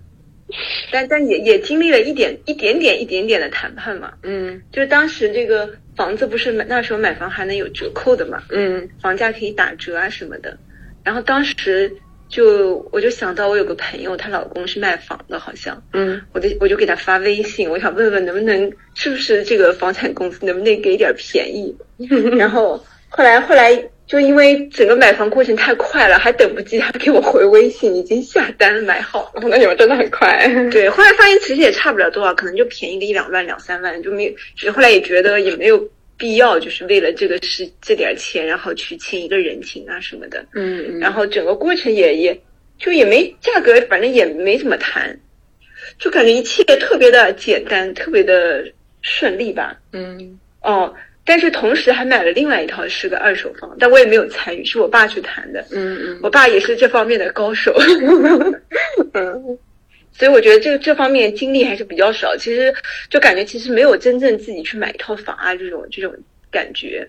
[0.91, 10.59] 但但也也经历了一点一点点一点点的谈判嘛，嗯，就是当时这个房子不是买那时候买房还能有折扣的嘛，嗯，房价可以打折啊什么的，
[11.05, 11.97] 然后当时
[12.29, 21.77] 就我就想到我有个朋友，她老公是卖房的，好像，嗯，我就我就给他发微信，我想问问能不能是不是这个房产公司能不能给点便宜，
[22.39, 23.89] 然后后来后来。
[24.05, 29.33] 就因为整个买房过程太快了，还等不及他给我回微信，已经下单买好。
[29.49, 30.47] 那你们真的很快。
[30.71, 34.35] 对，后来发现其实也差不了多少，可能就便宜个一两万、两三万，就没。
[34.55, 35.89] 只后来也觉得也没有
[36.23, 40.39] 必要，就是为了这个是这点钱，然后去欠一个人情啊什么的。
[40.55, 41.01] 嗯嗯。
[41.01, 42.41] 然后整个过程也也，
[42.79, 45.19] 就也没价格，反正也没怎么谈，
[45.99, 48.65] 就感觉一切特别的简单，特别的
[49.01, 49.77] 顺利吧。
[49.93, 50.39] 嗯。
[50.61, 50.95] 哦。
[51.25, 55.65] 但是同时还买了另外一套是个二手房，但我也没有参与，是我爸去谈的。
[55.73, 57.73] 嗯嗯，我爸也是这方面的高手。
[59.15, 59.59] 嗯，
[60.13, 62.37] 所以我觉得这这方面经历还是比较少。
[62.37, 62.73] 其实
[63.11, 66.15] 就感觉其实没有真正自己去买一套房啊这种这种
[66.51, 67.09] 感觉，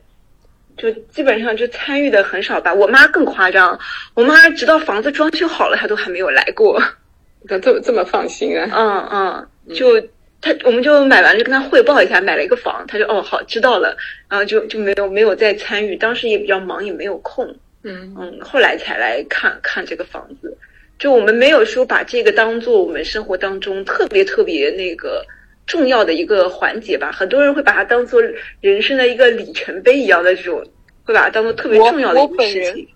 [0.77, 2.73] 就基本上就参与的很少吧。
[2.73, 3.79] 我妈更夸张，
[4.13, 6.81] 我妈直到房子装修好了，她都还没有来过。
[7.47, 8.69] 怎这么这么放心啊？
[8.73, 10.01] 嗯嗯，就。
[10.45, 13.95] 她我们就买完就跟她汇报一下，买了一个房，她就哦好知道了，
[14.27, 17.47] 然后就就没有没有再参与，当时也比较忙，也没有空，
[17.83, 20.57] 嗯嗯，后来才来看看这个房子，
[20.99, 25.25] 就我们没有说把这个当做我们生活当中特别特别那个
[25.65, 28.21] 重要的一个环节吧，很多人会把它当做
[28.61, 30.63] 人生的一个里程碑一样的这种，
[31.03, 32.87] 会把它当做特别重要的一个事情，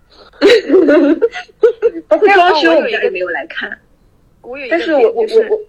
[2.07, 3.69] 包括装修我们家也没有来看，
[4.69, 5.60] 但是我我我我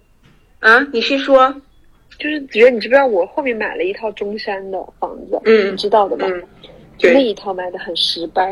[0.59, 1.61] 啊，你是说。
[2.17, 6.27] 就是觉得你知不知道我后面买了一套中山的房子，嗯，你知道的吧？
[6.27, 6.43] 嗯，
[7.13, 8.51] 那一套买的很失败。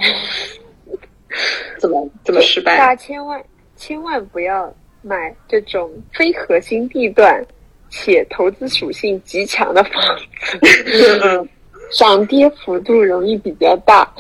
[1.78, 2.78] 怎么怎么失败？
[2.78, 3.44] 八千万
[3.78, 7.42] 千万不要买这种非核心地段
[7.90, 9.94] 且投资属性极强的房
[10.62, 11.48] 子，
[11.98, 14.12] 涨跌幅度容易比较大。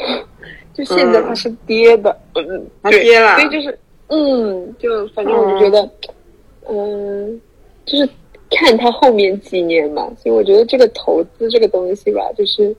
[0.74, 3.78] 就现在它是跌的，嗯，它跌了，所以就是
[4.08, 5.90] 嗯，就反正我就觉得，
[6.70, 7.42] 嗯，
[7.86, 8.10] 就是。
[8.50, 12.74] 看它后面几年嘛，所以我觉得这个投资这个东西吧，就是，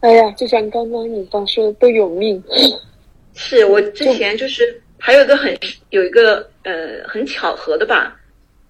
[0.00, 2.44] 哎呀，就像刚刚你刚说的，都有命。
[3.32, 5.58] 是我之前就是还有一个很
[5.90, 8.16] 有一个呃很巧合的吧，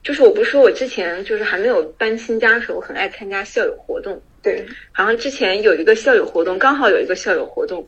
[0.03, 4.19] 就是我不是说我之前就是还没有搬新家的时候，很爱参加校友活动。
[4.43, 7.87] 对，好像之前有一个校友活动，刚好有一个校友活动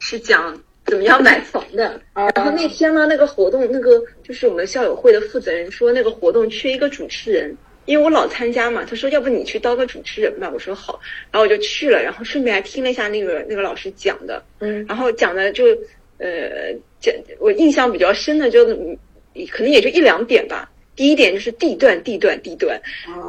[0.00, 2.00] 是讲怎么样买房的。
[2.34, 8.84] 然后那天呢，那个活动，那个就是我们校友会的负责人说，那个活动缺一个主持人，因为我老参加嘛。
[8.84, 10.50] 他说，要不你去当个主持人吧。
[10.52, 14.42] 我说好，然后我就去了，然后顺便还听了一下那个那个老师讲的。
[14.58, 15.64] 嗯，然后讲的就
[16.18, 16.74] 呃
[17.04, 18.64] 讲我印象比较深的就
[19.50, 20.70] 可能也就一两点吧。
[20.96, 22.80] 第一点就是地段，地段，地段，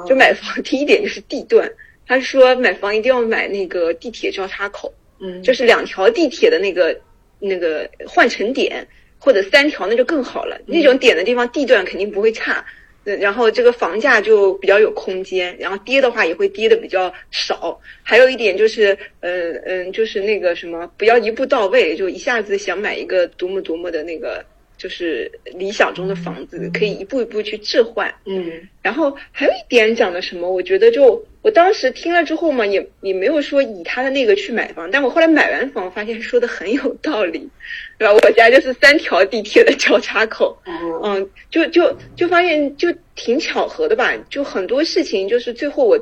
[0.07, 0.61] 就买房。
[0.63, 1.69] 第一点就是地段。
[2.07, 6.95] 他说买房一定要买那个地铁交叉口，嗯，就是两条地铁的那个
[7.39, 10.61] 那个换乘点，或者三条那就更好了。
[10.67, 12.63] 那种点的地方地段肯定不会差，
[13.05, 17.79] 然后这个房价就比较有空间，然后跌的话也会跌的比较少。
[18.03, 24.43] 还有一点就是，嗯嗯，就是那个什么，不要一步到位，就一下子想买一个多么多么的那个。
[24.77, 28.13] 就是理想中的房子，可以一步一步去置换。
[28.25, 30.49] 嗯，然后还有一点讲的什么？
[30.49, 37.49] 我觉得就我当时听了之后嘛，也也没有说以他的那个去买房，但我后来买完房，发现说的很有道理，
[37.97, 38.13] 对吧？
[38.13, 40.57] 我家就是三条地铁的交叉口，
[41.03, 44.13] 嗯，就就就发现就挺巧合的吧？
[44.29, 45.97] 就很多事情就是最后我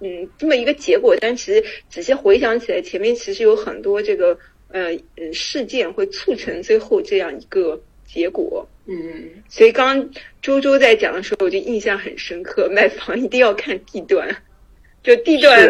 [0.00, 7.82] 嗯这么一个结果，但其实仔细回想起来，前面其实有很多这个呃呃事件会促成最后这样一个。
[8.14, 10.08] 结果，嗯，所以刚
[10.40, 12.68] 周周在讲的时候，我就印象很深刻。
[12.72, 14.28] 买房一定要看地段，
[15.02, 15.68] 就地段，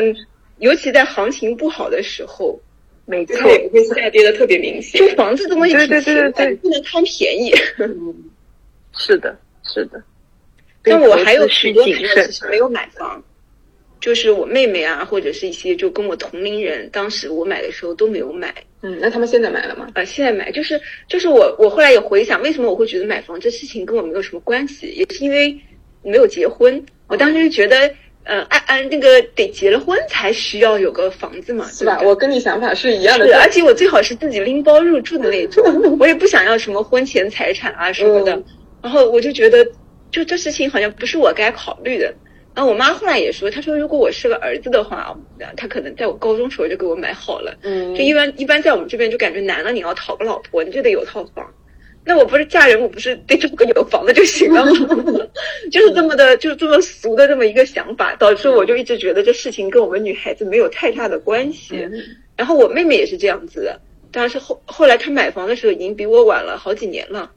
[0.59, 2.61] 尤其在行情不好的时候，
[3.07, 3.37] 没错，
[3.73, 5.01] 会下跌的特别明显。
[5.01, 7.51] 就房子这东西，对对对对，不能贪便宜。
[7.79, 8.15] 嗯，
[8.93, 10.03] 是的，是的。
[10.83, 13.25] 但我还有许多朋友其实没有买房。
[14.01, 18.55] 就是我妹妹啊，或者是一些就跟我同龄人，当时我买的时候都没有买。
[18.87, 19.89] 嗯，那他们现在买了吗？
[19.95, 20.79] 啊，现在买，就是
[21.09, 25.59] 就是我我后来也回想，为什么我会觉得买房这事情跟我没有什么关系，也是因为
[26.03, 26.85] 没有结婚。
[27.07, 27.91] 我当时就觉得，
[28.25, 31.99] 呃，按按那个得结了婚才需要有个房子嘛，是吧？
[32.03, 35.65] 我跟你想法是一样的，是，而且我最好是自己拎包入住的那种，
[35.99, 38.39] 我也不想要什么婚前财产啊什么的。
[38.83, 39.67] 然后我就觉得，
[40.11, 42.15] 就这事情好像不是我该考虑的。
[42.55, 45.13] 然后我妈后来也说，她说如果我是个儿子的话，
[45.57, 47.53] 她可能在我高中时候就给我买好了。
[47.63, 51.45] 嗯，就一般一般在我们这边就感觉男的你要讨个老婆，你就得有套房。
[52.05, 54.71] 那我不是嫁人，我不是得找个有房的就行了吗？
[55.73, 61.89] 就是这么的，就是这么俗的这么一个想法，导致我就一直觉得这事情跟我们女孩子没有太大的关系。
[62.37, 63.81] 然后我妹妹也是这样子的，
[64.13, 67.33] 但是后后来她买房的时候已经比我晚了好几年了，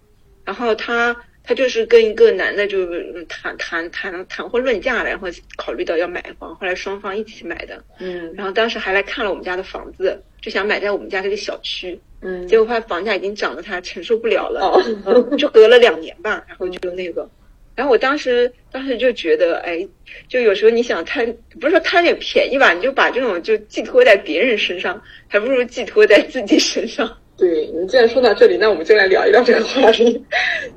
[0.45, 1.17] 然后她。
[1.47, 2.85] 他就是跟一个男的就
[3.29, 7.81] 谈谈谈谈婚论嫁了，然后考虑到要买房，后来双方一起买的。
[7.99, 11.97] 嗯，然后当时还来看了我们家的房子，就想买在我们家这个小区。
[12.21, 14.59] 嗯，结果发现房价已经涨得他承受不了了。
[15.05, 17.29] 哦，就隔了两年吧，然后就那个，
[17.75, 19.87] 然后我当时当时就觉得，哎，
[20.27, 27.17] 就有时候你想贪，不是说贪点便宜吧，你就把这种就寄托在别人身上，还不如寄托在自己身上。
[27.37, 30.25] 对你既然说到这里，那我们就来聊一聊这个话题。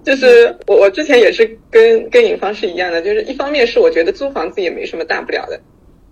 [0.05, 5.59] 就是我我之前也是跟跟尹芳是一样的，就是一方面是我觉得租房子也没什么大不了的，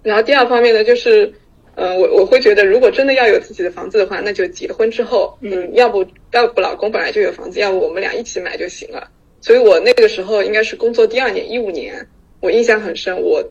[0.02, 1.30] 然后第二方面呢，就是
[1.74, 9.06] 呃我我会觉得如果真的要有自己的房子的话，那就结婚之后，嗯，要不要不老公本来就有房子，要不我们俩一起买就行了。
[9.42, 11.94] 所以我那个时候应该是工作第二年，一五年，
[12.40, 13.20] 我印象很深。
[13.20, 13.44] 我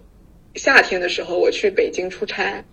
[0.56, 2.66] 夏天的时候我去北京出差，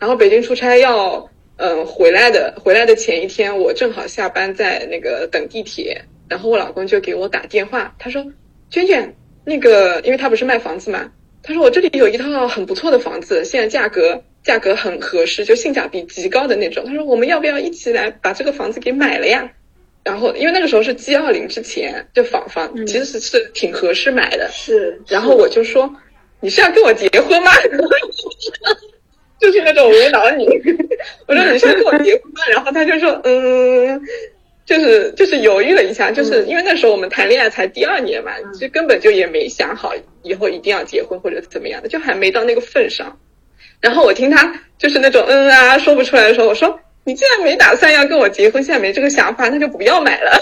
[0.00, 1.30] 然后北京出差要。
[1.56, 8.24] 嗯，回来的回来的前一天，我正好下班在那个等地铁，然后我老公就给我打电话，他说
[8.70, 16.84] ：“娟娟，那个，因为他不是卖房子嘛，他说我这里有一套很不错的房子，现在价格价格很合适，就性价比极高的那种。
[16.84, 19.48] 他说我们要不要一起来把这个房子给买了呀？
[20.02, 24.50] 然后因为那个时候是 G 二零之前，就房房其实是是挺合适买的。
[24.52, 25.88] 是，然后我就说，
[26.40, 27.52] 你是要跟我结婚吗？
[29.40, 30.46] 就是那种无脑女，
[31.28, 32.40] 我说你是跟我结婚吗？
[32.52, 34.00] 然后他就说，嗯，
[34.64, 43.18] 就是就是犹豫了一下，就是因为那时候我们谈恋爱才第二年嘛，就根本就也没想好以后一定要结婚或者怎么样的，就还没到那个份上。
[43.80, 50.40] 然后我听他就是那种嗯啊说不出来的时候，我说你既然没打算要跟我结婚，现在没这个想法，那就不要买了。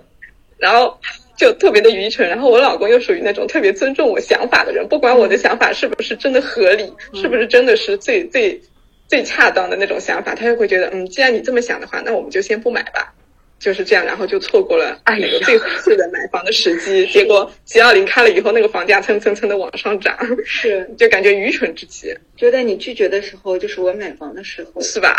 [0.58, 0.98] 然后。
[1.36, 8.60] 就特别的愚蠢，然后我老公又属于那种特别尊重我想法的人，不管我的想法是不是真的合理，是不是真的是最最
[9.08, 13.12] 最恰当的那种想法，他就会觉得，嗯，既然你这么想的话，那我们就先不买吧，
[13.58, 22.14] 就是这样，然后就错过了那个最合适的买房的时机， 结果 G 二零开了以后，那个房价蹭蹭蹭的往上涨，是， 就感觉愚蠢至极。
[22.36, 25.16] 就在你拒绝的时候，就是我买房的时候，是吧？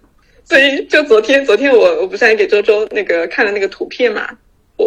[0.44, 4.28] 所以就昨天，昨天我我不是还给周周那个看了那个图片嘛？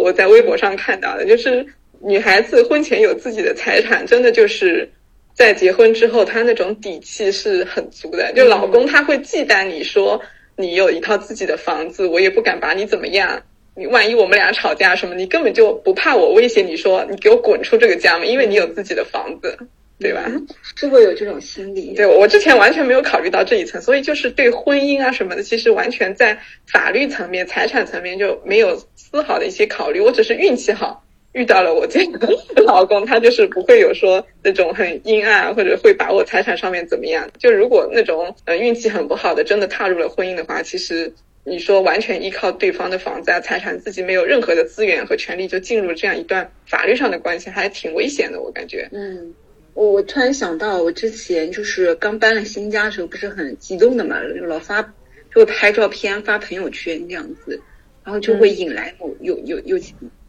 [0.02, 1.66] 我在微博上看到的，就是
[2.00, 4.88] 女孩子婚前有自己的财产，真的就是
[5.34, 8.32] 在结婚之后，她那种底气是很足的。
[8.34, 10.20] 就老公他会忌惮你说，
[10.56, 13.42] 你有一套自己的房子，我也不敢把你怎么样。
[13.76, 19.58] 你万一我们俩吵架什么，你根本就不怕我威胁你说你给我滚出这个家嘛，因为你有自己的房子，
[19.98, 20.30] 对吧？
[20.76, 21.94] 是会有这种心理。
[21.94, 30.00] 对，我之前完全没有考虑到这一层，所以就是对婚姻啊什么的，其实完全在法律层面、财产层面就没有丝毫的一些考虑。
[30.00, 32.28] 我只是运气好，遇到了我这个
[32.66, 37.30] 老公，他就是不会有说那种很阴暗或者会把我财产上面怎么样。
[37.38, 41.12] 就如果那种呃运气很不好的，真的踏入了婚姻的话，其实。
[41.46, 48.40] 你说完全依靠对方的房子啊财产，自己没有任何的资源和权利，就进入这样一段法律上的关系，还挺危险的。
[48.40, 49.34] 我感觉，嗯，
[49.74, 54.90] 我我突然想到，我之前就是刚搬了新家的时候，不是很激动的嘛，老发就
[55.34, 57.60] 会拍照片发朋友圈这样子，
[58.04, 59.78] 然后就会引来某有有有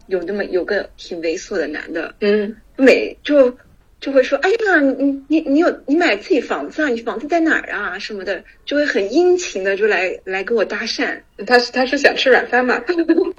[0.08, 3.58] 有那么有个挺猥琐的男的，嗯，每就。
[4.02, 6.90] 就会说，哎呀，你你你有你买自己房子啊？
[6.90, 7.98] 你房子在哪儿啊？
[7.98, 11.22] 什么的，就会很殷勤的就来来跟我搭讪。
[11.48, 12.78] 他是他是想吃软饭嘛？
[12.86, 12.94] 不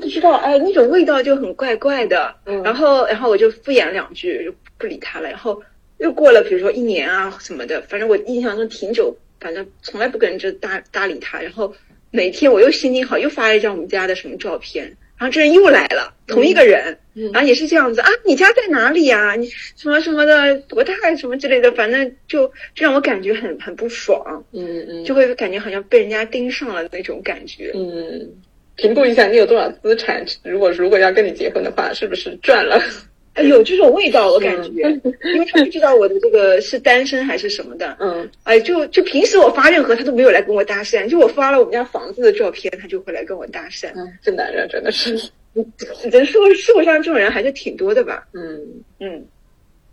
[0.08, 2.34] 知道，哎，那种味道就很怪怪的。
[2.46, 5.28] 嗯，然后然后我就敷衍两句，就不理他了。
[5.28, 5.62] 然后
[5.98, 11.40] 又过了，比如说一年啊什么的，反正我印象中挺久，反正从来不跟人就搭搭理他。
[11.40, 11.74] 然后
[12.10, 14.96] 每天我又心情好，又发了一张我们家的什么照片。
[15.18, 16.98] 然后这人又来了，同一个人，
[17.32, 19.34] 然后也是这样子啊，你家在哪里呀？
[19.34, 28.30] 你什么什么的多大什么之类的，反正就就让我感觉很很不爽，嗯嗯，就会感觉好像被人家盯上了那种感觉，嗯，
[28.76, 32.78] 评估一下你有多少资产，如果如果要跟你结婚的话，是不是赚了？
[33.42, 34.82] 有这种味道，我感觉，
[35.32, 43.88] 因为他不知道我的这个是单身还是什么的，嗯，哎，就就平时我发任何他都没有来跟我搭讪，就我发了我们家房子的照片，他就会来跟我搭讪。
[43.94, 45.10] 嗯，这男人真的是，
[46.10, 48.26] 人社会社会上这种人还是挺多的吧？
[48.32, 48.58] 嗯
[49.00, 49.24] 嗯，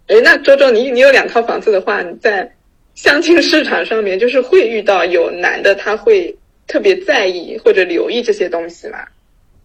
[0.07, 2.49] 哎，那周周，你你有两套房子的话，你在
[2.95, 6.33] 相亲市场上面，就是会遇到有男的他会
[6.67, 8.99] 特别在意或者留意这些东西吗？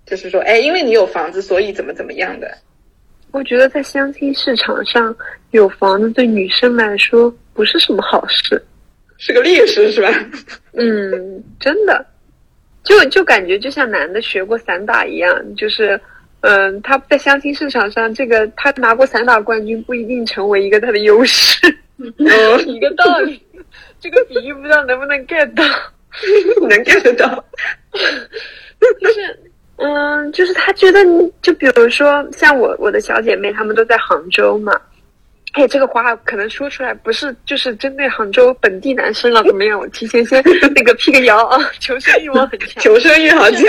[0.07, 2.51] 就是说，哎，因为你有房子，所以怎么怎么样的？
[3.39, 5.15] 我觉得在相亲市场上
[5.53, 8.61] 有房子对女生来说不是什么好事，
[9.17, 10.09] 是个劣势，是吧？
[10.75, 12.05] 嗯，真的，
[12.83, 16.01] 就就感觉就像男的学过散打一样，就是，
[16.41, 21.65] 嗯，他在相亲市场上，这个他拿过散打冠军不一定成为一个他的优势，
[22.67, 23.41] 一个道理。
[24.01, 25.63] 这个比喻不知道能不能 get 到？
[26.69, 27.45] 能 get 到，
[29.01, 29.43] 就是。
[29.79, 31.01] 嗯，就是他觉得，
[31.41, 34.73] 就比如说像我我的小姐妹，她们都在杭州嘛。
[35.53, 39.79] 哎，这个话可能说出来不是就是针对杭州本地男生了，怎么样？
[39.79, 40.43] 我提前先
[40.75, 43.65] 那个辟个谣啊，求生欲望很强，求生欲好强。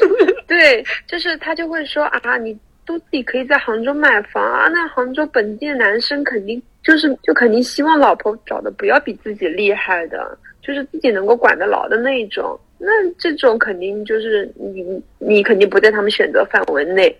[0.46, 2.56] 对，就是他就会说啊，你
[2.86, 12.58] 都自己可以在杭州买房啊，那杭州本地的男生肯定就是就肯定希望老婆找的不要比自己厉害的，就是自己能够管得牢的那一种。
[12.78, 17.16] 那这种肯定就是你，你肯定不在他们选择范围内，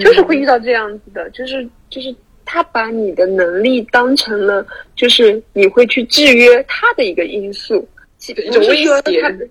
[0.00, 2.14] 就是会遇到这样子的，就是就是
[2.44, 7.88] 他把你的能力当成了就是你会去制约他的一个因素，
[8.26, 9.48] 一种威胁。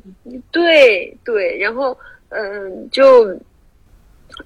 [0.52, 1.98] 对对，然后
[2.30, 3.28] 嗯，就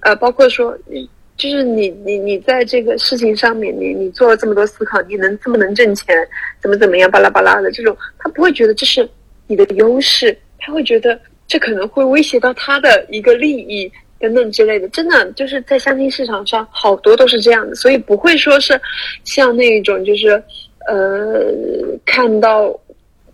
[0.00, 6.16] 呃，包括说你就是你你你在这个事情上面，你你做了这么多思考，你能这么能挣钱，
[6.62, 9.06] 怎么怎么样，巴拉巴拉的这种，他不会觉得这是
[9.46, 10.34] 你的优势。
[10.58, 18.80] 他会觉得这可能会威胁到他的一个利益等等之类的，真的就是在相亲市场上好多都是这样的，所以不会说是
[19.24, 20.42] 像那种就是
[20.88, 21.52] 呃
[22.04, 22.78] 看到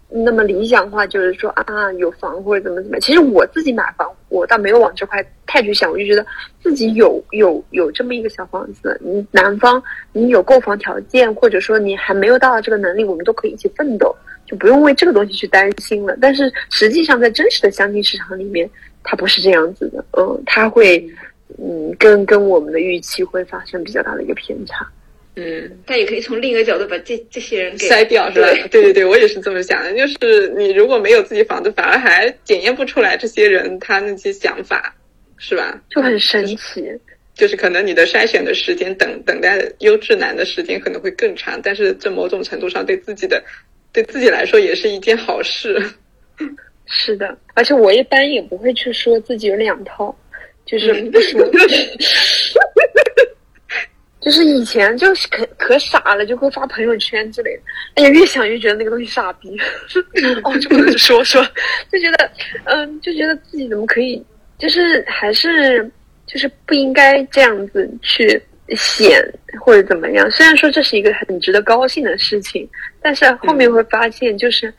[0.08, 1.64] 那么理想化，就是说啊
[1.94, 3.00] 有房或者怎么怎么。
[3.00, 6.26] 其实我自己买房，我倒没有往这块太去想，我就觉得
[6.60, 14.14] 自己有有有这么一个小房子，你男方你有购房条件，或者说你还没有到这个能力，我们都可以一起奋斗。
[14.52, 16.14] 就不用为这个东西去担心了。
[16.20, 18.68] 但是实际上，在真实的相亲市场里面，
[19.02, 20.04] 它不是这样子的。
[20.12, 21.02] 嗯，它会，
[21.58, 24.86] 嗯，跟跟我们的预期会发生比较大的一个偏差。
[25.36, 28.46] 嗯，但也可以从另一个角度把这这些人给筛掉，是吧？
[28.70, 29.96] 对对对，我也是这么想的。
[29.96, 34.94] 就是你如果没有自己房子，反而还检验不出来这些人他那些想法，
[35.38, 35.80] 是吧？
[35.88, 36.84] 就很神奇。
[37.34, 43.42] 就是可能你的筛选的时间，等等待优质男的时间可能会更长，但是这某种程度上对自己的。
[43.92, 45.78] 对自己来说也是一件好事，
[46.86, 50.14] 是的，而且我一般也不会去说自己有两套，
[50.64, 51.46] 就是不说，
[54.20, 57.62] 就是以前就是可可傻了，就会发朋友圈之类的，
[57.96, 59.56] 哎呀，越想越觉得那个东西傻逼，
[60.44, 61.42] 哦，就不能说说，
[61.90, 62.30] 就觉得，
[62.64, 64.24] 嗯，就觉得自己怎么可以，
[64.58, 65.90] 就是还是
[66.26, 68.42] 就是不应该这样子去。
[68.76, 69.22] 显
[69.60, 70.30] 或者怎么样？
[70.30, 72.68] 虽然说这是一个很值得高兴的事情，
[73.00, 74.72] 但是后面会发现，就是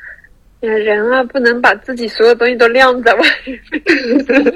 [0.59, 3.59] 人啊，不能把自己所有东西都晾在外面，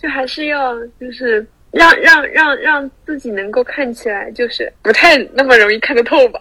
[0.00, 6.40] 就还是要就是让让让让自己能够看起来就是不太那么容易看得透吧。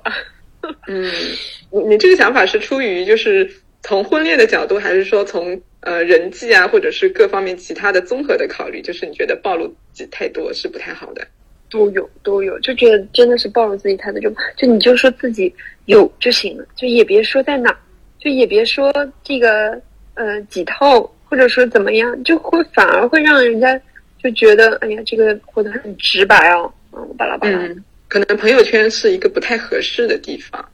[0.88, 1.12] 嗯，
[1.72, 3.50] 你你这个想法是出于就是
[3.82, 8.82] 从婚恋的角度，还是说从呃人际啊，或者是各方面其他的综合的考虑？
[8.82, 11.26] 就是你觉得暴露自己太多是不太好的？
[11.72, 15.52] 都有都有，就觉得真的是暴露自己太多，就就你就说自己
[15.86, 17.76] 有就行了，就也别说在哪，
[18.20, 18.94] 就也别说
[19.24, 19.82] 这个
[20.16, 23.82] 呃几套，或者说怎么样，就会反而会让人家
[24.22, 27.58] 就觉得哎呀，这个活得很直白哦，嗯，巴拉巴拉。
[27.60, 30.70] 嗯，可能朋友圈是一个不太合适的地方，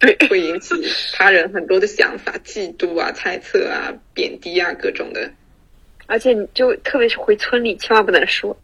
[0.00, 0.74] 对，会引起
[1.12, 5.30] 他人很多的想法、嫉妒啊、猜测啊、贬低啊各种的。
[6.06, 8.54] 而且你就特别是回村里，千万不能说。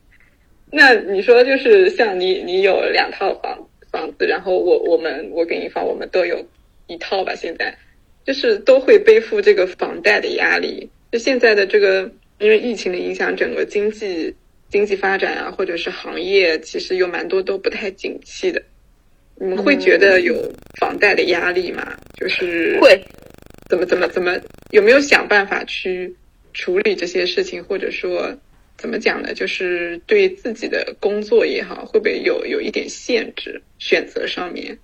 [0.72, 6.46] 那你说，就是像你，你有两套房房子，然后我我们我跟你房，我们都有
[6.86, 7.34] 一套吧。
[7.34, 7.76] 现在
[8.24, 10.88] 就是都会背负这个房贷的压力。
[11.10, 12.08] 就现在的这个，
[12.38, 14.32] 因为疫情的影响，整个经济
[14.68, 18.62] 经济发展啊，或者是行业，其实有蛮多都不太景气的。
[19.34, 21.96] 你们会觉得有房贷的压力吗？
[22.16, 23.02] 就是会
[23.68, 24.38] 怎么怎么怎么
[24.70, 26.14] 有没有想办法去
[26.54, 28.32] 处理这些事情，或者说？
[28.81, 29.35] 怎么讲呢？
[29.35, 33.61] 就是对自己的工作也好，会不会有有一点限制？
[33.78, 34.76] 选择上面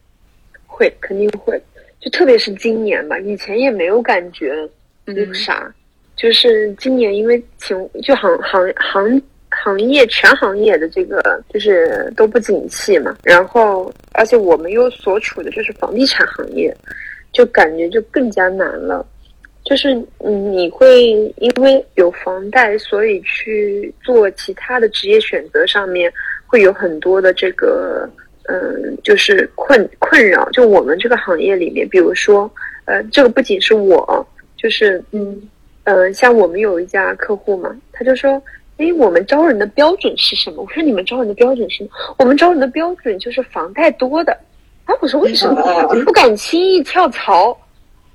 [0.67, 1.59] 会，肯定会。
[1.99, 4.69] 就特别是今年吧，以前也没有感觉
[5.07, 5.75] 那个啥。
[6.15, 13.17] 就是今年，因为情就行行行行业全行业的这个就是都不景气嘛。
[13.23, 16.77] 然后，而且我们又所处的就是房地产行业，
[17.33, 19.07] 就感觉就更加难了。
[19.69, 26.11] 就是你会因为有房贷，所以去做其他的职业选择上面
[26.47, 28.09] 会有很多的这个
[28.45, 30.49] 嗯，就是困困扰。
[30.51, 32.49] 就我们这个行业里面，比如说
[32.85, 34.25] 呃，这个不仅是我，
[34.57, 35.37] 就是嗯
[35.83, 38.41] 呃，像我们有一家客户嘛，他就说，
[38.77, 40.63] 哎，我们招人的标准是什么？
[40.63, 41.91] 我说你们招人的标准是什么？
[42.19, 44.33] 我们招人的标准就是房贷多的。
[44.85, 45.93] 啊，我说为什么？
[46.05, 47.59] 不敢轻易跳槽。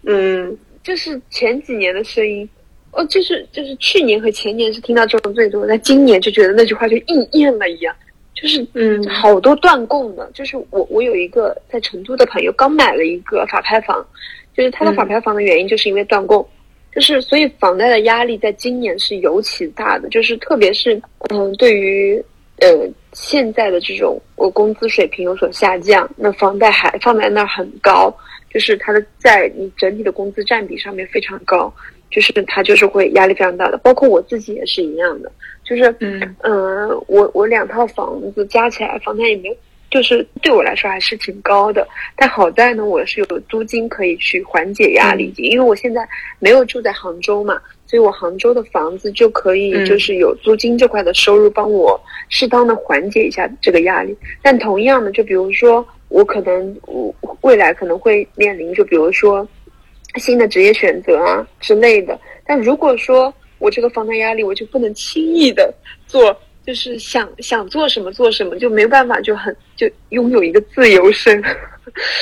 [0.04, 0.58] 嗯。
[0.84, 2.48] 这是前几年的声音，
[2.92, 7.96] 哦，就是就是去年和前年是听到这种最多，但今年就觉得那句话就应验了一样，
[8.34, 14.06] 就是嗯，好多断供的，就是我我有一个在成都的朋友刚买了一个法拍房，
[14.58, 16.44] 就是他的法拍房的原因就是因为断供，
[16.96, 22.18] 就是所以房贷的压力在今年是尤其大的，就是特别是嗯，对于
[22.58, 22.68] 呃
[23.14, 28.12] 现在的这种我工资水平有所下降，那房贷还放在那儿很高。
[28.54, 31.74] 就是它的在你整体的工资占比上面非常高，
[32.10, 35.32] 就是它就是会压力非常大的，包括我自己也是一样的，
[35.64, 39.56] 就是嗯嗯，我我两套房子加起来房贷也没有，
[39.90, 41.88] 就是对我来说还是挺高的，
[42.18, 46.06] 但好在呢，我是有租金可以去缓解压力，因为我现在
[46.40, 51.98] 没有住在杭州嘛，所以我杭州的房子就可以就是有租金这块的收入帮我
[52.28, 55.88] 适当的缓解一下这个压力，但同样的，就比如说。
[56.12, 59.48] 我可能我未来可能会面临，就比如说
[60.18, 62.20] 新的职业选择啊之类的。
[62.46, 65.74] 但如果说我这个房贷压力，我就不能轻易的
[66.06, 66.38] 做，
[66.68, 71.42] 就是想想做什么做什么，就没办法就很就拥有一个自由身。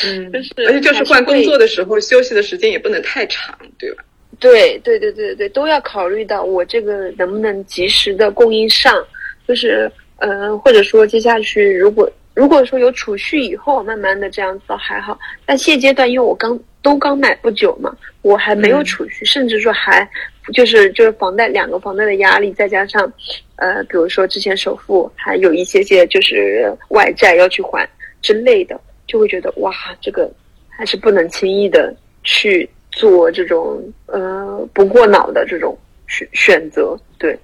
[0.06, 4.04] 嗯， 就是而且就是换工作的时候，休息的时间也不能太长，对吧？
[4.40, 9.04] 对对对对对，都要考虑到我这个能不能及时的供应上，
[9.48, 12.08] 就是呃，或者说接下去如果。
[12.40, 15.20] 如果说有储蓄以后，慢慢的这样子还好。
[15.46, 20.10] 但现阶段，因为我刚都刚买不久嘛，我还没有储蓄，甚至说还
[20.54, 23.12] 就是就是房贷两个房贷的压力，再加上
[23.58, 27.86] 呃，比如说之前首付还有一些些就是外债要去还
[28.22, 30.32] 之类的，就会觉得哇，这个
[30.70, 35.78] 还是不能轻易的去做这种呃不过脑的这种
[36.08, 36.98] 选选择。
[37.18, 37.38] 对，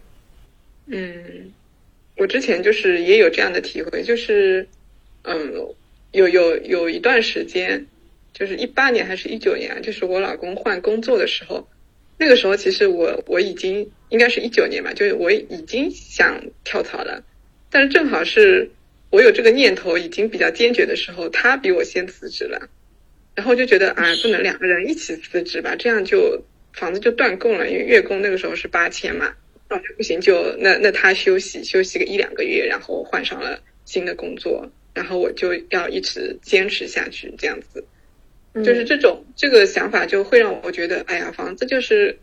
[0.87, 1.51] 嗯，
[2.15, 4.65] 我之前就是也有这样的体会，就是。
[5.25, 5.75] 嗯，
[6.11, 7.87] 有有有一段时间，
[8.33, 11.67] 就是一八年还是一九年啊，就是我老公换工作的时候，
[12.17, 17.23] 那个时候其实我我已经应该是一九年吧，就是我已经想跳槽了，
[17.69, 18.69] 但是正好是
[19.09, 22.69] 我有这个念头已经比较坚决的时候，他比我先辞职了，
[23.33, 29.33] 然后就觉得啊，不能两个人一起辞职吧，这样就房子就断供了，因为月供那个时候是八千嘛，
[29.69, 34.69] 那不行，就那那他休息休息个一两个月，然后换上了新的工作。
[34.95, 37.85] 然后我就要一直坚持下去，这样子，
[38.63, 42.17] 就是这种这个想法就会让我觉得，哎呀，房子就是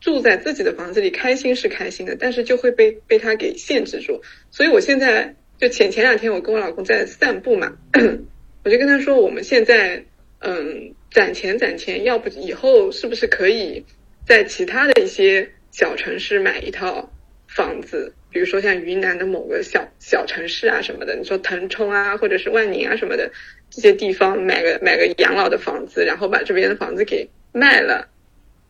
[0.00, 4.22] 住在自己的房子里，开心是开心的，但是就会被被它给限制住。
[4.52, 7.76] 所以我现在就前前两天我跟我老公在散步嘛，
[8.62, 10.04] 我就跟他说，我们现在
[10.38, 13.84] 嗯，攒钱攒钱，要不以后是不是可以
[14.24, 17.10] 在其他的一些小城市买一套
[17.48, 18.14] 房子？
[18.36, 23.32] 比如说像云南的某个小小城市啊什么的，你说腾冲啊，或者是万宁啊什么的
[23.70, 28.08] 这些地方，买个买个养老的房子，然后把这边的房子给卖了，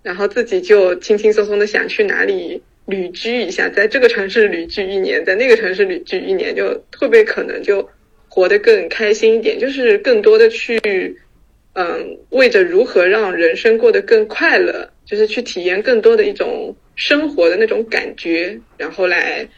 [0.05, 7.91] 然后自己就轻轻松松的想去哪里旅居一下，在这个城市旅居一年，在那个城市旅居一年，就会不会可能就
[8.29, 9.59] 活得更开心一点？
[9.59, 11.19] 就是更多的去，
[11.73, 19.49] 嗯，为着如何让人生过得更快乐，就是去体验更多的一种生活的那种感觉，然后来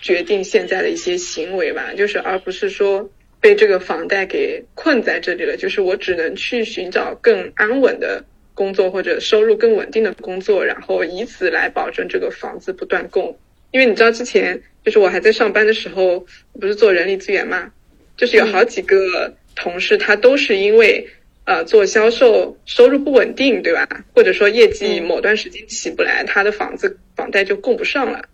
[0.00, 8.24] 决定现在的一些行为吧，就是而不是说被这个房贷给困在这里了，就是我只能去寻找更安稳的。
[8.56, 13.36] 工作或者收入更稳定的工作，然后以此来保证这个房子不断供。
[13.72, 16.24] 因为你知道之前就是我还在上班的时候，
[16.60, 17.72] 不是做人力资源嘛，
[18.16, 21.08] 就是有好几个同事他都是因为
[21.44, 23.88] 呃做销售收入不稳定，对吧？
[24.14, 28.24] 或者说业绩某段时间起不来，他的房子房贷就供不上了，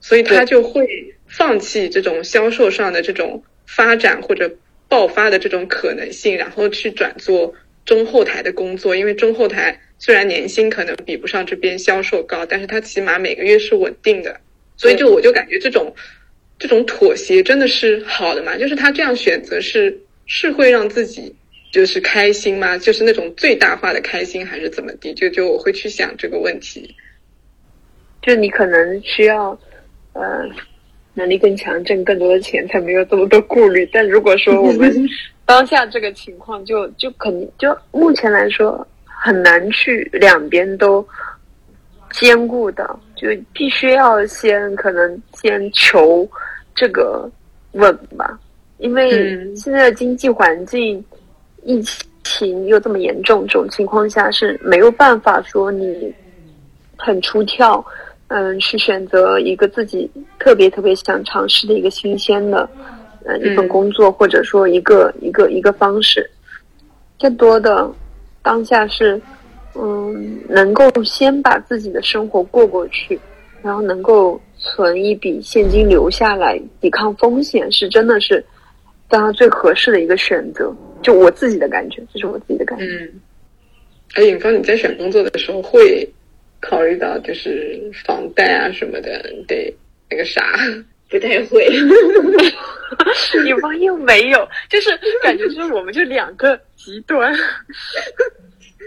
[0.00, 4.50] 所以他就会放弃这种销售上的这种发展或者
[4.88, 7.54] 爆发的这种可能性，然后去转做。
[7.86, 14.38] 中后台的工作，因为中后台虽然年薪可能比不上这边销售高，但是他起码每个月是稳定的，
[14.76, 15.92] 所以就我就感觉这种
[16.58, 18.56] 这种妥协真的是好的嘛？
[18.56, 21.34] 就是他这样选择是是会让自己
[21.70, 22.76] 就是开心吗？
[22.78, 25.14] 就是那种最大化的开心还是怎么地？
[25.14, 26.94] 就就我会去想这个问题。
[28.22, 29.58] 就你可能需要
[30.12, 30.42] 呃
[31.14, 33.88] 能力更强，挣更多的钱，才没有这么多顾虑。
[33.92, 34.92] 但如果说我们
[35.46, 41.06] 当下这个情况就就肯定就目前来说很难去两边都
[42.12, 46.28] 兼顾的，就必须要先可能先求
[46.74, 47.30] 这个
[47.72, 48.38] 稳吧，
[48.78, 49.10] 因为
[49.56, 51.04] 现在的经济环境
[51.64, 51.82] 疫
[52.24, 56.12] 情又这么严重，这种情况下是没有办法说你
[56.96, 57.84] 很出跳，
[58.28, 62.68] 嗯，去选择一个自己特别特别想尝试的一个新鲜的。
[63.22, 66.28] 呃，一份工作或者说一个一个一个方式，
[67.20, 67.86] 更多的
[68.40, 69.20] 当下是，
[69.74, 73.20] 嗯，能够先把自己的生活过过去，
[73.60, 78.42] 然后能够存一笔现金留下来抵抗风险，是真的是
[79.06, 80.74] 当下最合适的一个选择。
[81.02, 82.84] 就我自己的感觉，这是我自己的感觉。
[82.84, 83.20] 嗯，
[84.14, 86.08] 哎，尹芳，你在选工作的时候会
[86.60, 89.74] 考虑到就是房贷啊什么的，得
[90.10, 90.42] 那个啥？
[91.08, 91.66] 不太会。
[93.46, 94.90] 尹芳又没有，就是
[95.22, 97.34] 感觉就是我们就两个极端，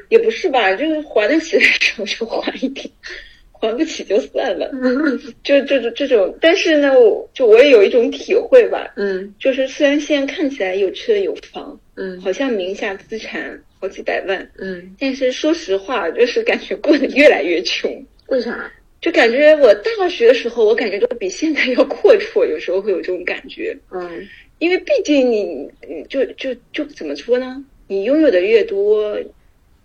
[0.09, 0.74] 也不是吧？
[0.76, 2.89] 就是还得起的时候就还一点，
[3.51, 4.70] 还不起就算了。
[5.43, 8.93] 就这种这种，但是呢，我就我也有一种体会吧。
[8.95, 18.06] 嗯，就是虽然现在看起来有车有房，嗯，好像名下资产好几百万，嗯，但是说实话，就是感觉过得越来越穷。
[18.28, 18.72] 为啥？
[19.02, 23.78] 就感觉我大学的时候，我感觉都比现在要阔绰，有时候会有这种感觉。
[23.91, 24.28] 嗯，
[24.60, 25.70] 因为毕竟你，
[26.08, 27.64] 就就就怎么说呢？
[27.88, 29.20] 你拥有的越多，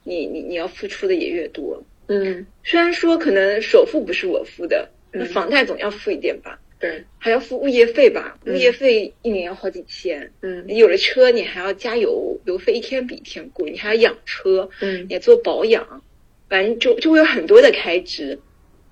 [0.05, 1.83] 你你你要付出的也越多。
[2.07, 4.89] 嗯，虽然说可能首付不是我付的，
[5.33, 6.59] 房贷总要付一点吧。
[6.79, 8.39] 对，还要付物业费吧？
[8.47, 10.31] 物业费一年要好几千。
[10.43, 14.69] 嗯，你有了车，你还要加油，油费一天比一天贵，你还要养车。
[14.81, 16.03] 嗯，也做保养，
[16.49, 18.39] 反正就就会有很多的开支。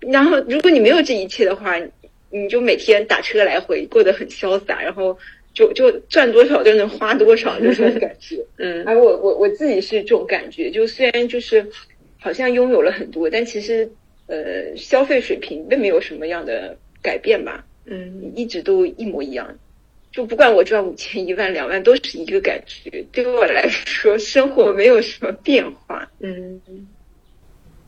[0.01, 1.81] 然后，如果你没有这一切的话，
[2.31, 5.17] 你就每天打车来回，过得很潇洒，然后
[5.55, 8.45] 就就赚多少就能花多少，这种感觉。
[8.59, 11.65] 嗯，而我我我自己是这种感觉，就虽然就是
[12.19, 13.89] 好像拥有了很多，但其实
[14.27, 17.65] 呃消费水平并没有什么样的改变吧。
[17.87, 19.57] 嗯，一直都一模一样，
[20.13, 23.05] 就不管我赚五千、一万、两万，都是一个感觉。
[23.13, 26.11] 对我来说，生活没有什么变化。
[26.21, 26.61] 嗯。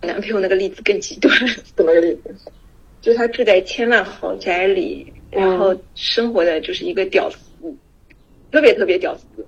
[0.01, 1.33] 男朋友那个例子更极端，
[1.75, 2.33] 怎么个例子？
[3.01, 7.39] 就是他住在千万豪宅里，然后生活的就是一个屌丝，
[8.53, 9.45] 特别特别屌丝。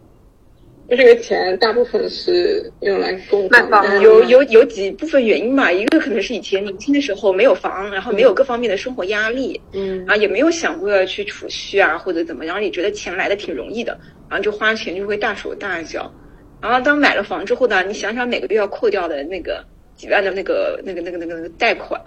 [0.91, 5.71] 就这个钱大部分是用来供房，有有有几部分原因吧？
[5.71, 13.97] 一个可能是以前年轻的时候没有房，然后没有各方面的生活压力，嗯，然后也没有想过要去储蓄啊或者怎么，然后也觉得钱来的挺容易的，
[14.29, 16.13] 然后就花钱就会大手大脚。
[16.61, 19.65] 然后当买了房之后呢，你想想每个月要扣掉的那个。
[19.97, 22.03] 几万的那个、那个、那个、那个、那个贷款，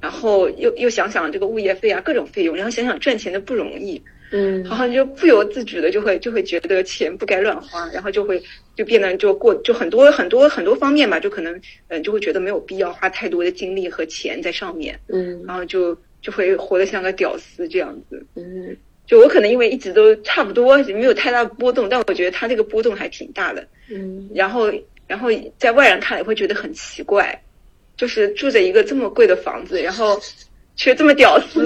[0.00, 8.42] 然后又又想想这个物业费啊，各种费用，然后想想赚钱的不容易，嗯，然后就不由自主的就会就会觉得钱不该乱花，然后就会
[8.76, 18.76] 就变得就过就很多很多很多方面吧，就可能嗯就会觉得没有必要花太多的精力和钱在上面，嗯，然后就就会活得像个屌丝这样子，嗯，
[19.06, 24.72] 就我可能因为一直都差不多，没有太大波动，但我觉得他这个波动还挺大的，嗯，然后。
[25.10, 25.28] 然后
[25.58, 27.42] 在外人看来会觉得很奇怪，
[27.96, 30.16] 就是住着一个这么贵的房子，然后
[30.80, 31.62] 却这么屌丝，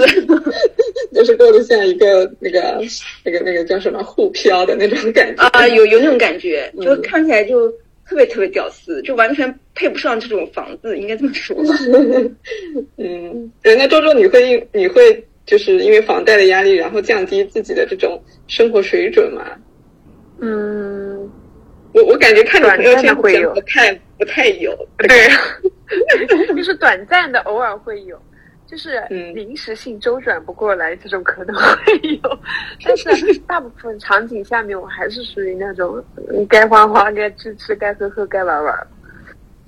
[1.15, 2.81] 就是过得像一个那个
[3.23, 7.71] 那个那个叫什么沪漂的那种感觉啊，有有那种感觉，嗯就看起来就
[8.05, 11.79] 特别特别屌丝，就完全配不上这种房子，应该这么说吧。
[12.99, 19.45] 嗯，人家周周你会你会就是因为房贷的压力，然后降低自己的这种生活水准吗？
[20.41, 21.31] 嗯，
[21.93, 25.29] 我我感觉看你朋友圈会有不太不太有，对，
[26.57, 28.21] 就是短暂的偶尔会有，
[28.75, 32.39] 就是嗯临时性周转不过来这种可能会有，
[32.85, 38.87] 但是大部分场景下面我还是属于那种嗯该花花、该吃吃、该喝喝、该玩玩。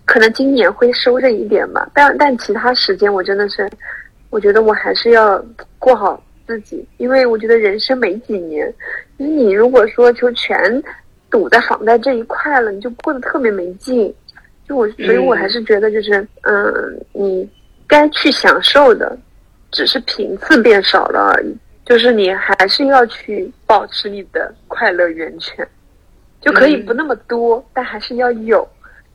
[0.04, 3.70] 可能今年会收着一点吧，但但其他时间我真的是，
[4.28, 5.40] 我觉得我还是要
[5.78, 8.74] 过好自己，因为我觉得人生没几年，
[9.16, 10.82] 你如果说就全
[11.30, 14.12] 堵在房贷这一块了，你就过得特别没劲。
[14.66, 17.48] 就我，所以我还是觉得就是，嗯，你
[17.86, 19.16] 该去享受的，
[19.70, 21.56] 只是频次变少了而已。
[21.84, 25.66] 就是你还是要去保持你的快乐源泉，
[26.40, 28.68] 就可以不那么多，但还是要有。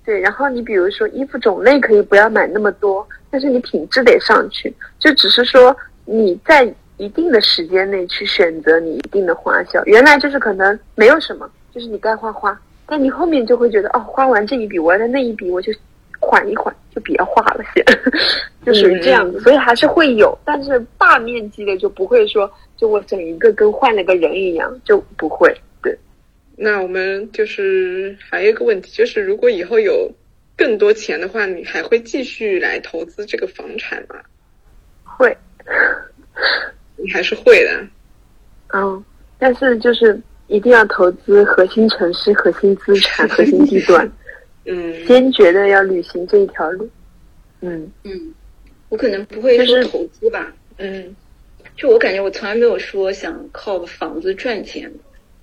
[0.06, 4.74] 对，然后你比如说衣服种类可以不要买那么多，但是你品质得上去。
[5.00, 9.84] 就只是说你在一定的时间内去选择你一定的花销。
[9.84, 15.74] 原来就是可能没有什么，就是你该花花，但你后面就会觉得哦，花完这一笔，我的那一笔我就
[16.22, 17.84] 缓一缓，就别画了先，
[18.64, 19.40] 就属于这样子。
[19.42, 25.54] 所以还是会有，但是大面积的就不会说，就我整一个跟换了个人一样，就不会。
[25.82, 25.98] 对，
[26.56, 30.10] 那我们就是还有一个问题，就是如果以后有
[30.56, 34.16] 更多钱的话，你还会继续来投资这个房产吗？
[35.04, 35.36] 会。
[36.98, 37.88] 你还是会的。
[38.74, 39.04] 嗯，
[39.40, 44.10] 但是就是一定要投资核心城市、核心资产、核心地段，
[44.66, 45.06] 嗯。
[45.06, 46.90] 坚决的要履行这一条路。
[47.62, 48.34] 嗯，嗯，
[48.90, 51.16] 我可能不会说投资吧，嗯。
[51.78, 54.92] 就我感觉我从来没有说想靠房子赚钱，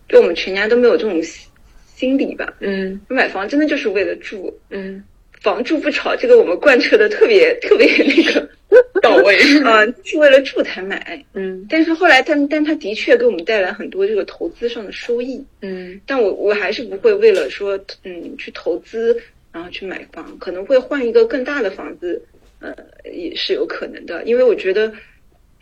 [0.09, 1.49] 就我们全家都没有这种心
[1.95, 2.53] 心理吧。
[2.61, 3.01] 嗯。
[3.09, 5.03] 买房真的就是为了住，嗯。
[5.41, 8.49] 房住不炒，这个我们贯彻的特别特别那个
[9.09, 11.25] 到位嗯、 是为了住才买。
[11.35, 15.45] 嗯但是后来，但但他的确给我们带来很多这个投资上的收益。
[15.63, 19.21] 嗯但我我还是不会为了说嗯去投资，
[19.53, 22.23] 然后去买房，可能会换一个更大的房子，
[22.61, 22.75] 呃
[23.13, 24.93] 也是有可能的，因为我觉得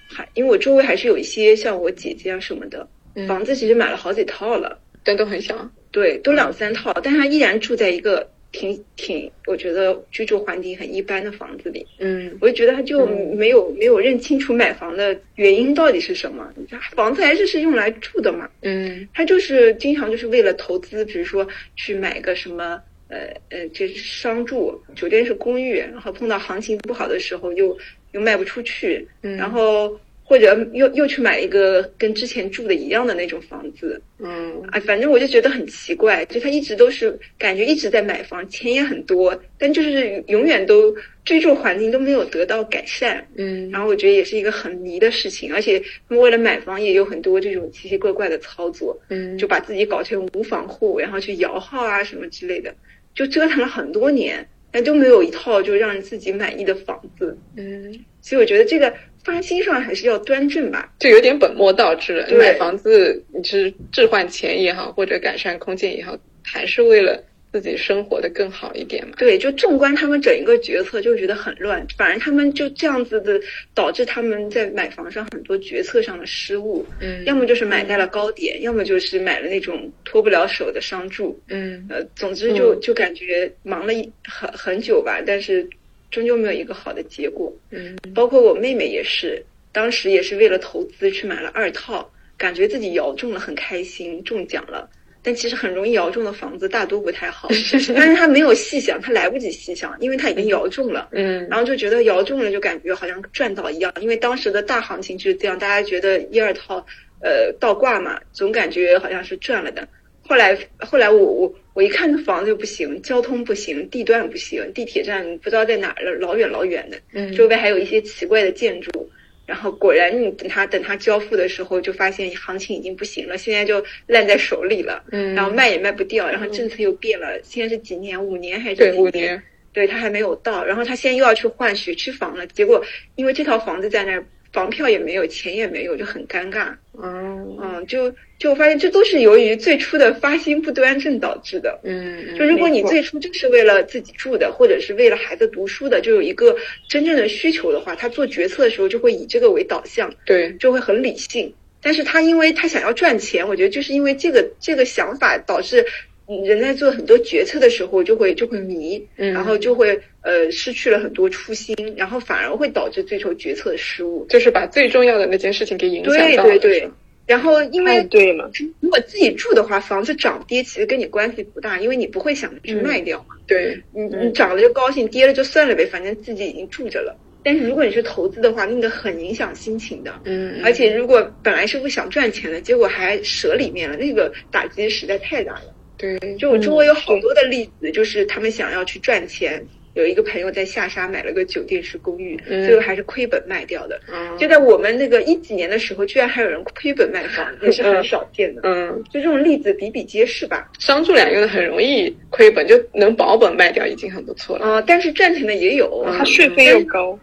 [0.08, 5.70] 还因为我周围还是有一些像我姐姐啊什么的，嗯房子其实买了好几套了，但都很小。
[5.92, 12.36] 对，都两三套，但他依然住在一个挺挺我觉得居住环境很一般的房子里，嗯。
[12.40, 16.50] 我就觉得他就没有、没有认清楚买房的原因到底是什么，
[16.94, 18.48] 房子还是是用来住的嘛。
[18.62, 19.06] 嗯。
[19.12, 27.76] 他就是经常就是为了投资，比如说去买个什么呃呃，这是商住，酒店是公寓，然后碰到行情不好的时候又
[28.12, 29.36] 又卖不出去，嗯。
[29.36, 34.60] 然后或者又又去买一个跟之前住的一样的那种房子，嗯。
[34.72, 40.92] 啊，反正我就觉得很奇怪，就他一直都是感觉一直在买房，钱也很多，但就是永远都
[41.24, 43.24] 居住环境都没有得到改善。
[43.36, 43.70] 嗯。
[43.70, 49.38] 然后我觉得也是一个很迷的事情，而且他们为了买房也有很多这种奇奇怪怪的操作，嗯。
[49.38, 52.74] 就把自己搞成无房户，然后去摇号啊什么之类的，
[53.14, 57.38] 就折腾了很多年，但都没有一套就让自己满意的房子。
[57.56, 58.92] 嗯，所以我觉得这个
[59.26, 60.88] 发心上还是要端正吧。
[61.00, 62.28] 就有点本末倒置了。
[62.38, 67.20] 买房子，你是置换钱也好，或者改善空间也好，还是为了
[67.52, 69.14] 自己生活的更好一点嘛？
[69.18, 71.84] 对，就纵观他们整一个决策，就觉得很乱。
[71.96, 73.40] 反而他们就这样子的，
[73.74, 76.86] 导致他们在买房上很多决策上的失误。
[77.00, 81.40] 嗯要么就是买在了高点，要么就是买了那种脱不了手的商住。
[81.48, 85.68] 嗯呃，总之就嗯就感觉忙了一很很久吧，但是
[86.10, 87.52] 终究没有一个好的结果。
[87.70, 94.88] 嗯包括我妹妹也是，当时也是为了投资去买了二套，感觉自己摇中了，很开心，中奖了。
[95.22, 97.48] 但其实很容易摇中的房子大多不太好，
[97.96, 101.08] 但是他没有细想，他来不及细想，因为他已经摇中了。
[101.10, 106.76] 嗯然后就觉得摇中了，就感觉好像赚到一样，因为当时的大行情就是这样，大家觉得一二套
[107.20, 109.88] 呃倒挂嘛，总感觉好像是赚了的。
[110.28, 119.10] 后来后来我我我一看这房子就不行，交通不行，地段不行，地铁站不知道在哪儿了，老远老远的，嗯周围还有一些奇怪的建筑。
[119.46, 125.04] 然后果然，你等他等他交付的时候，就发现行情已经不行了，现在就烂在手里了。
[125.12, 128.20] 嗯然后卖也卖不掉，然后政策又变了，现在是几年？
[128.26, 129.40] 五年还是对五年，
[129.72, 136.74] 对他还没有到，然后他现在又要去换学区房了，结果因为这套房子在那儿房票也没有，钱也没有，就很尴尬。
[137.00, 141.80] 嗯嗯，就就我发现这都是由于最初的发心不端正导致的。
[141.84, 146.54] 嗯，就如果你最初就是为了自己住的，或者是为了孩子读书的，就有一个
[146.88, 151.52] 真正的需求的话，他做决策的时候就会以这个为导向，对，就会很理性。
[151.82, 155.84] 但是他因为他想要赚钱，我觉得就是因为这个这个想法导致
[156.28, 164.26] 嗯人在做很多决策的时候就会就会迷，嗯然后就会呃失去了很多初心，然后反而会导致最后决策的失误。
[164.28, 166.58] 就是把最重要的那件事情给影响对到了。
[166.58, 166.90] 对对，
[167.26, 168.50] 然后因为对了，
[168.80, 173.34] 如果自己住的话，房子涨跌其实跟你关系不大，因为你不会想着去卖掉嘛。
[173.46, 177.18] 对，你嗯你涨了就高兴，跌了就算了呗，反正自己已经住着了。
[177.42, 180.12] 但是如果你是投资的话，那个很影响心情的。
[180.24, 185.74] 嗯，而且如果本来是不想赚钱的，结果还折里面了，那个打击实在太大了。
[185.96, 189.64] 对，就我周围有好多的例子，就是他们想要去赚钱，
[189.96, 193.98] 有一个朋友在下沙买了个酒店式公寓，嗯最后还是亏本卖掉的。
[194.12, 198.60] 嗯就在我们那个一几年的时候，居然还有人亏本卖房，也是很少见的。
[198.64, 200.70] 嗯，就这种例子比比皆是吧？
[200.78, 204.66] 商住两用的很容易亏本，就能保本卖掉已经很不错了。
[204.66, 207.18] 呃，但是赚钱的也有，嗯它税费又高，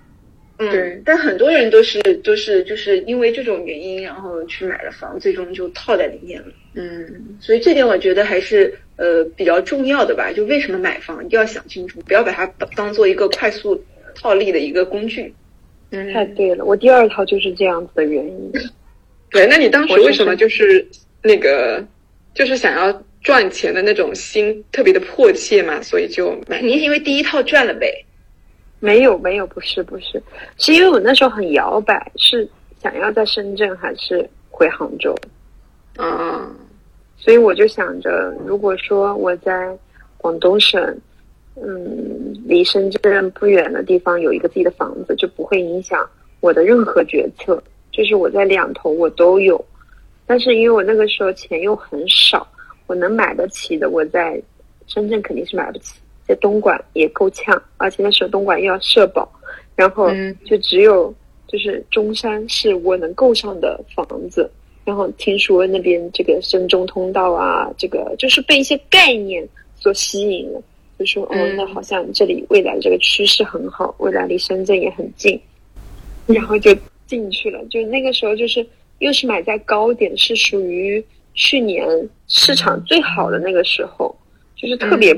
[0.58, 6.48] 嗯，对但很多人都是都是就是因为这种原因，然后去买了房，最终就套在里面了。
[6.76, 10.32] 嗯，所以这点我觉得还是呃比较重要的吧。
[10.32, 13.84] 就为什么买房一定要想清楚，不要把它当当做一个快速
[14.14, 15.34] 套利的一个工具。
[15.90, 16.64] 嗯，太对了。
[16.66, 18.52] 我第二套就是这样子的原因。
[19.32, 19.48] 对。
[19.48, 20.88] 那你当时为什么就是
[21.24, 21.84] 那个
[22.36, 25.82] 就是想要赚钱的那种心特别的迫切嘛？
[25.82, 27.92] 所以就买肯定是因为第一套赚了呗。
[28.84, 30.22] 没有没有，不是不是，
[30.58, 32.46] 是因为我那时候很摇摆，是
[32.82, 35.16] 想要在深圳还是回杭州，
[35.98, 36.54] 嗯，
[37.16, 39.74] 所以我就想着，如果说我在
[40.18, 40.84] 广东省，
[41.56, 46.06] 嗯，离深圳不远的地方有一个自己的房子，就不会影响
[46.42, 47.64] 我的任何决策。
[47.90, 49.64] 就是我在两头我都有，
[50.26, 52.46] 但是因为我那个时候钱又很少，
[52.88, 54.42] 我能买得起的，我在
[54.88, 56.02] 深圳肯定是买不起，
[56.34, 59.32] 在东莞也够呛，而且那时候东莞又要社保，
[59.76, 61.14] 然后嗯就只有
[61.48, 64.50] 就是中山是我能够上的房子。
[64.86, 70.62] 然后听说那边这个深中通道啊，这个就是被一些概念所吸引了，
[71.00, 75.40] 就说哦，嗯那好像这里未来这个趋势很好，未来离深圳也很近，
[76.26, 76.76] 然后就
[77.08, 77.64] 进去了。
[77.70, 78.66] 就那个时候就是
[79.00, 81.02] 又是买在高点，是属于
[81.34, 81.88] 去年
[82.28, 84.14] 市场最好的那个时候，
[84.58, 85.16] 就是特别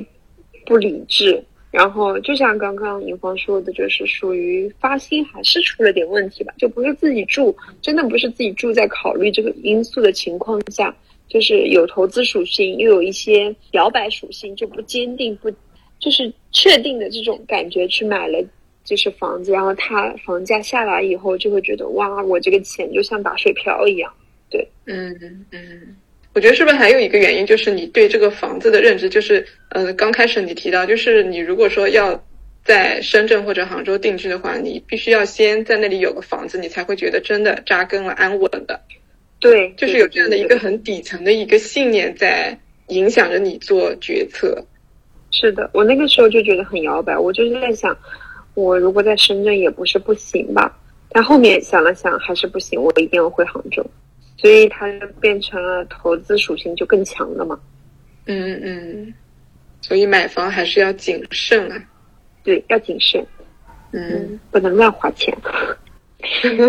[0.65, 1.43] 不理智。
[1.71, 10.95] 然后就像刚刚尹芳说的，就是属于发心还是出了点问题吧，就不是自己住，真的不是自己住，在考虑这个因素的情况下，
[11.27, 15.51] 就是有投资属性，又有一些摇摆属性，就不坚定不，
[15.99, 18.41] 就是确定的这种感觉去买了。
[18.85, 24.13] 就是房子，然后它房价下来以后，就会觉得哇，我这个钱就像打水漂一样。
[24.47, 25.97] 对嗯嗯，
[26.35, 32.21] 我觉得是不是还有一个原因，就是你对这个房子的认知，就是呃，刚开始你提到，就是你如果说要
[32.65, 38.81] 在深圳或者杭州定居的话，你必须要先在那里有个房子，你才会觉得真的扎根了、安稳的。
[39.39, 44.61] 对，就是有这样的一个很底层的一个信念在影响着你做决策。
[45.31, 47.97] 是的，我那个时候就觉得很摇摆，我就是在想，
[48.55, 50.77] 我如果在深圳也不是不行吧，
[51.11, 53.85] 但后面想了想还是不行，我一定要回杭州，
[54.37, 57.59] 所以它就变成了投资属性就更强了嘛。
[58.25, 59.13] 嗯嗯，
[59.81, 61.83] 所以买房还是要谨慎啊。
[62.43, 63.25] 对，要谨慎，
[63.91, 65.35] 嗯嗯，不能乱花钱，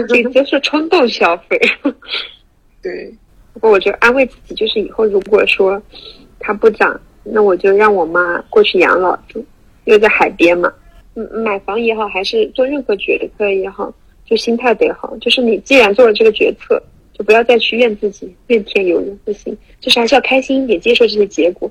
[0.09, 1.61] 这个就是冲动消费。
[2.83, 3.15] 对，
[3.53, 5.83] 不过我就安慰自己，就是以后如果说
[6.39, 9.45] 它不涨，那我就让我妈过去养老住，
[9.85, 10.73] 又在海边嘛。
[11.15, 13.93] 嗯，买房也好，还是做任何决策也好，
[14.25, 15.17] 就心态得好。
[15.19, 16.83] 就是你既然做了这个决策，
[17.17, 19.57] 就不要再去怨自己，怨天尤人，不行。
[19.81, 21.71] 就是还是要开心一点，接受这些结果。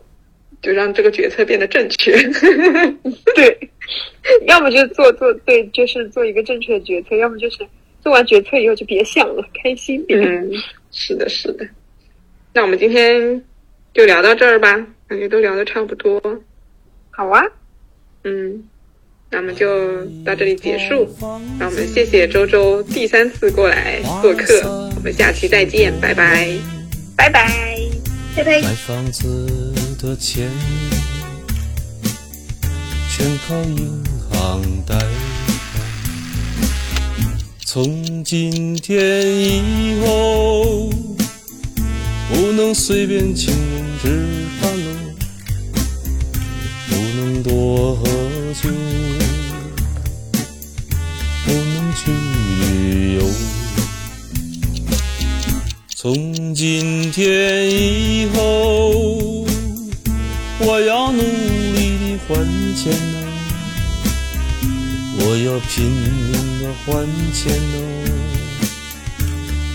[0.61, 2.11] 就让这个决策变得正确。
[3.35, 3.69] 对，
[4.47, 7.59] 要么就做做对，就是做一个正确的决策；要么就是
[8.01, 10.19] 做完决策以后就别想了，开心点。
[10.19, 10.51] 嗯，
[10.91, 11.67] 是的，是的。
[12.53, 13.43] 那我们今天
[13.93, 14.73] 就聊到这儿吧，
[15.07, 16.19] 感觉都聊得差不多。
[17.11, 17.43] 好啊，
[18.23, 18.67] 嗯，
[19.35, 19.67] 那么就
[20.23, 21.05] 到这里结束。
[21.59, 26.47] 那我们谢谢周周第三次过来做客，我们下期再见，拜拜。
[27.17, 27.51] 拜拜。
[28.33, 28.61] 拜拜。
[28.61, 30.49] 买房子的钱
[33.09, 35.09] 全靠银行贷款，
[37.65, 40.89] 从今天以后
[42.29, 44.07] 不能随便请人吃
[44.61, 44.87] 饭喽，
[46.87, 48.05] 不能多喝
[48.61, 48.69] 酒，
[56.05, 59.43] 从今天以后，
[60.59, 62.35] 我要努力的还
[62.75, 63.17] 钱呐，
[65.17, 66.31] 我要拼命
[66.61, 67.75] 的还钱呐，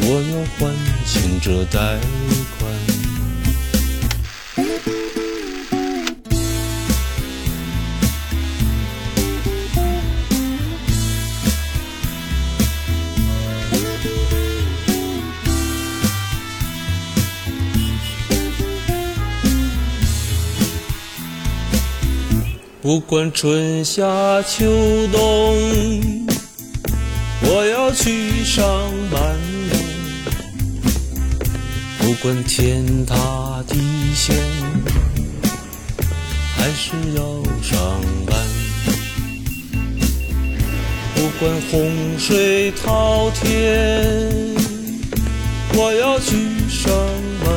[0.03, 0.61] 我要还
[1.05, 1.99] 清这贷
[22.91, 24.03] 不管春夏
[24.43, 24.67] 秋
[25.13, 25.23] 冬，
[27.43, 28.67] 我要去上
[29.13, 29.39] 班
[32.01, 33.79] 不管天塌地
[34.13, 34.35] 陷，
[36.57, 37.23] 还是要
[37.63, 37.79] 上
[38.27, 38.37] 班。
[41.15, 44.29] 不管洪水滔天，
[45.75, 46.35] 我要去
[46.69, 46.93] 上
[47.45, 47.57] 班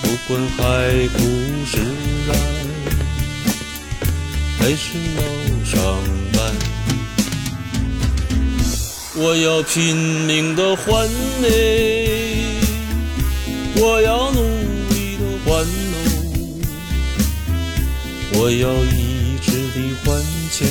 [0.00, 0.64] 不管海
[1.08, 1.22] 枯
[1.66, 1.93] 石，
[4.64, 5.20] 还是要
[5.62, 5.76] 上
[6.32, 6.40] 班。
[9.14, 11.06] 我要拼命的还
[11.42, 12.48] 嘞，
[13.76, 14.40] 我要努
[14.88, 15.96] 力的还喽，
[18.38, 20.02] 我要一直的还
[20.50, 20.66] 钱，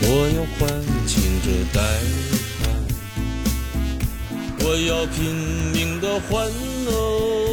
[0.00, 0.66] 我要还
[1.06, 1.78] 清这贷
[2.62, 2.72] 款，
[4.60, 5.14] 我要拼
[5.74, 6.48] 命的还
[6.86, 7.45] 喽。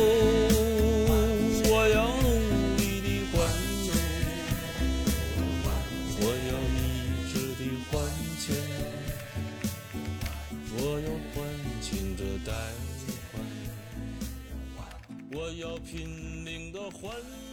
[17.13, 17.52] one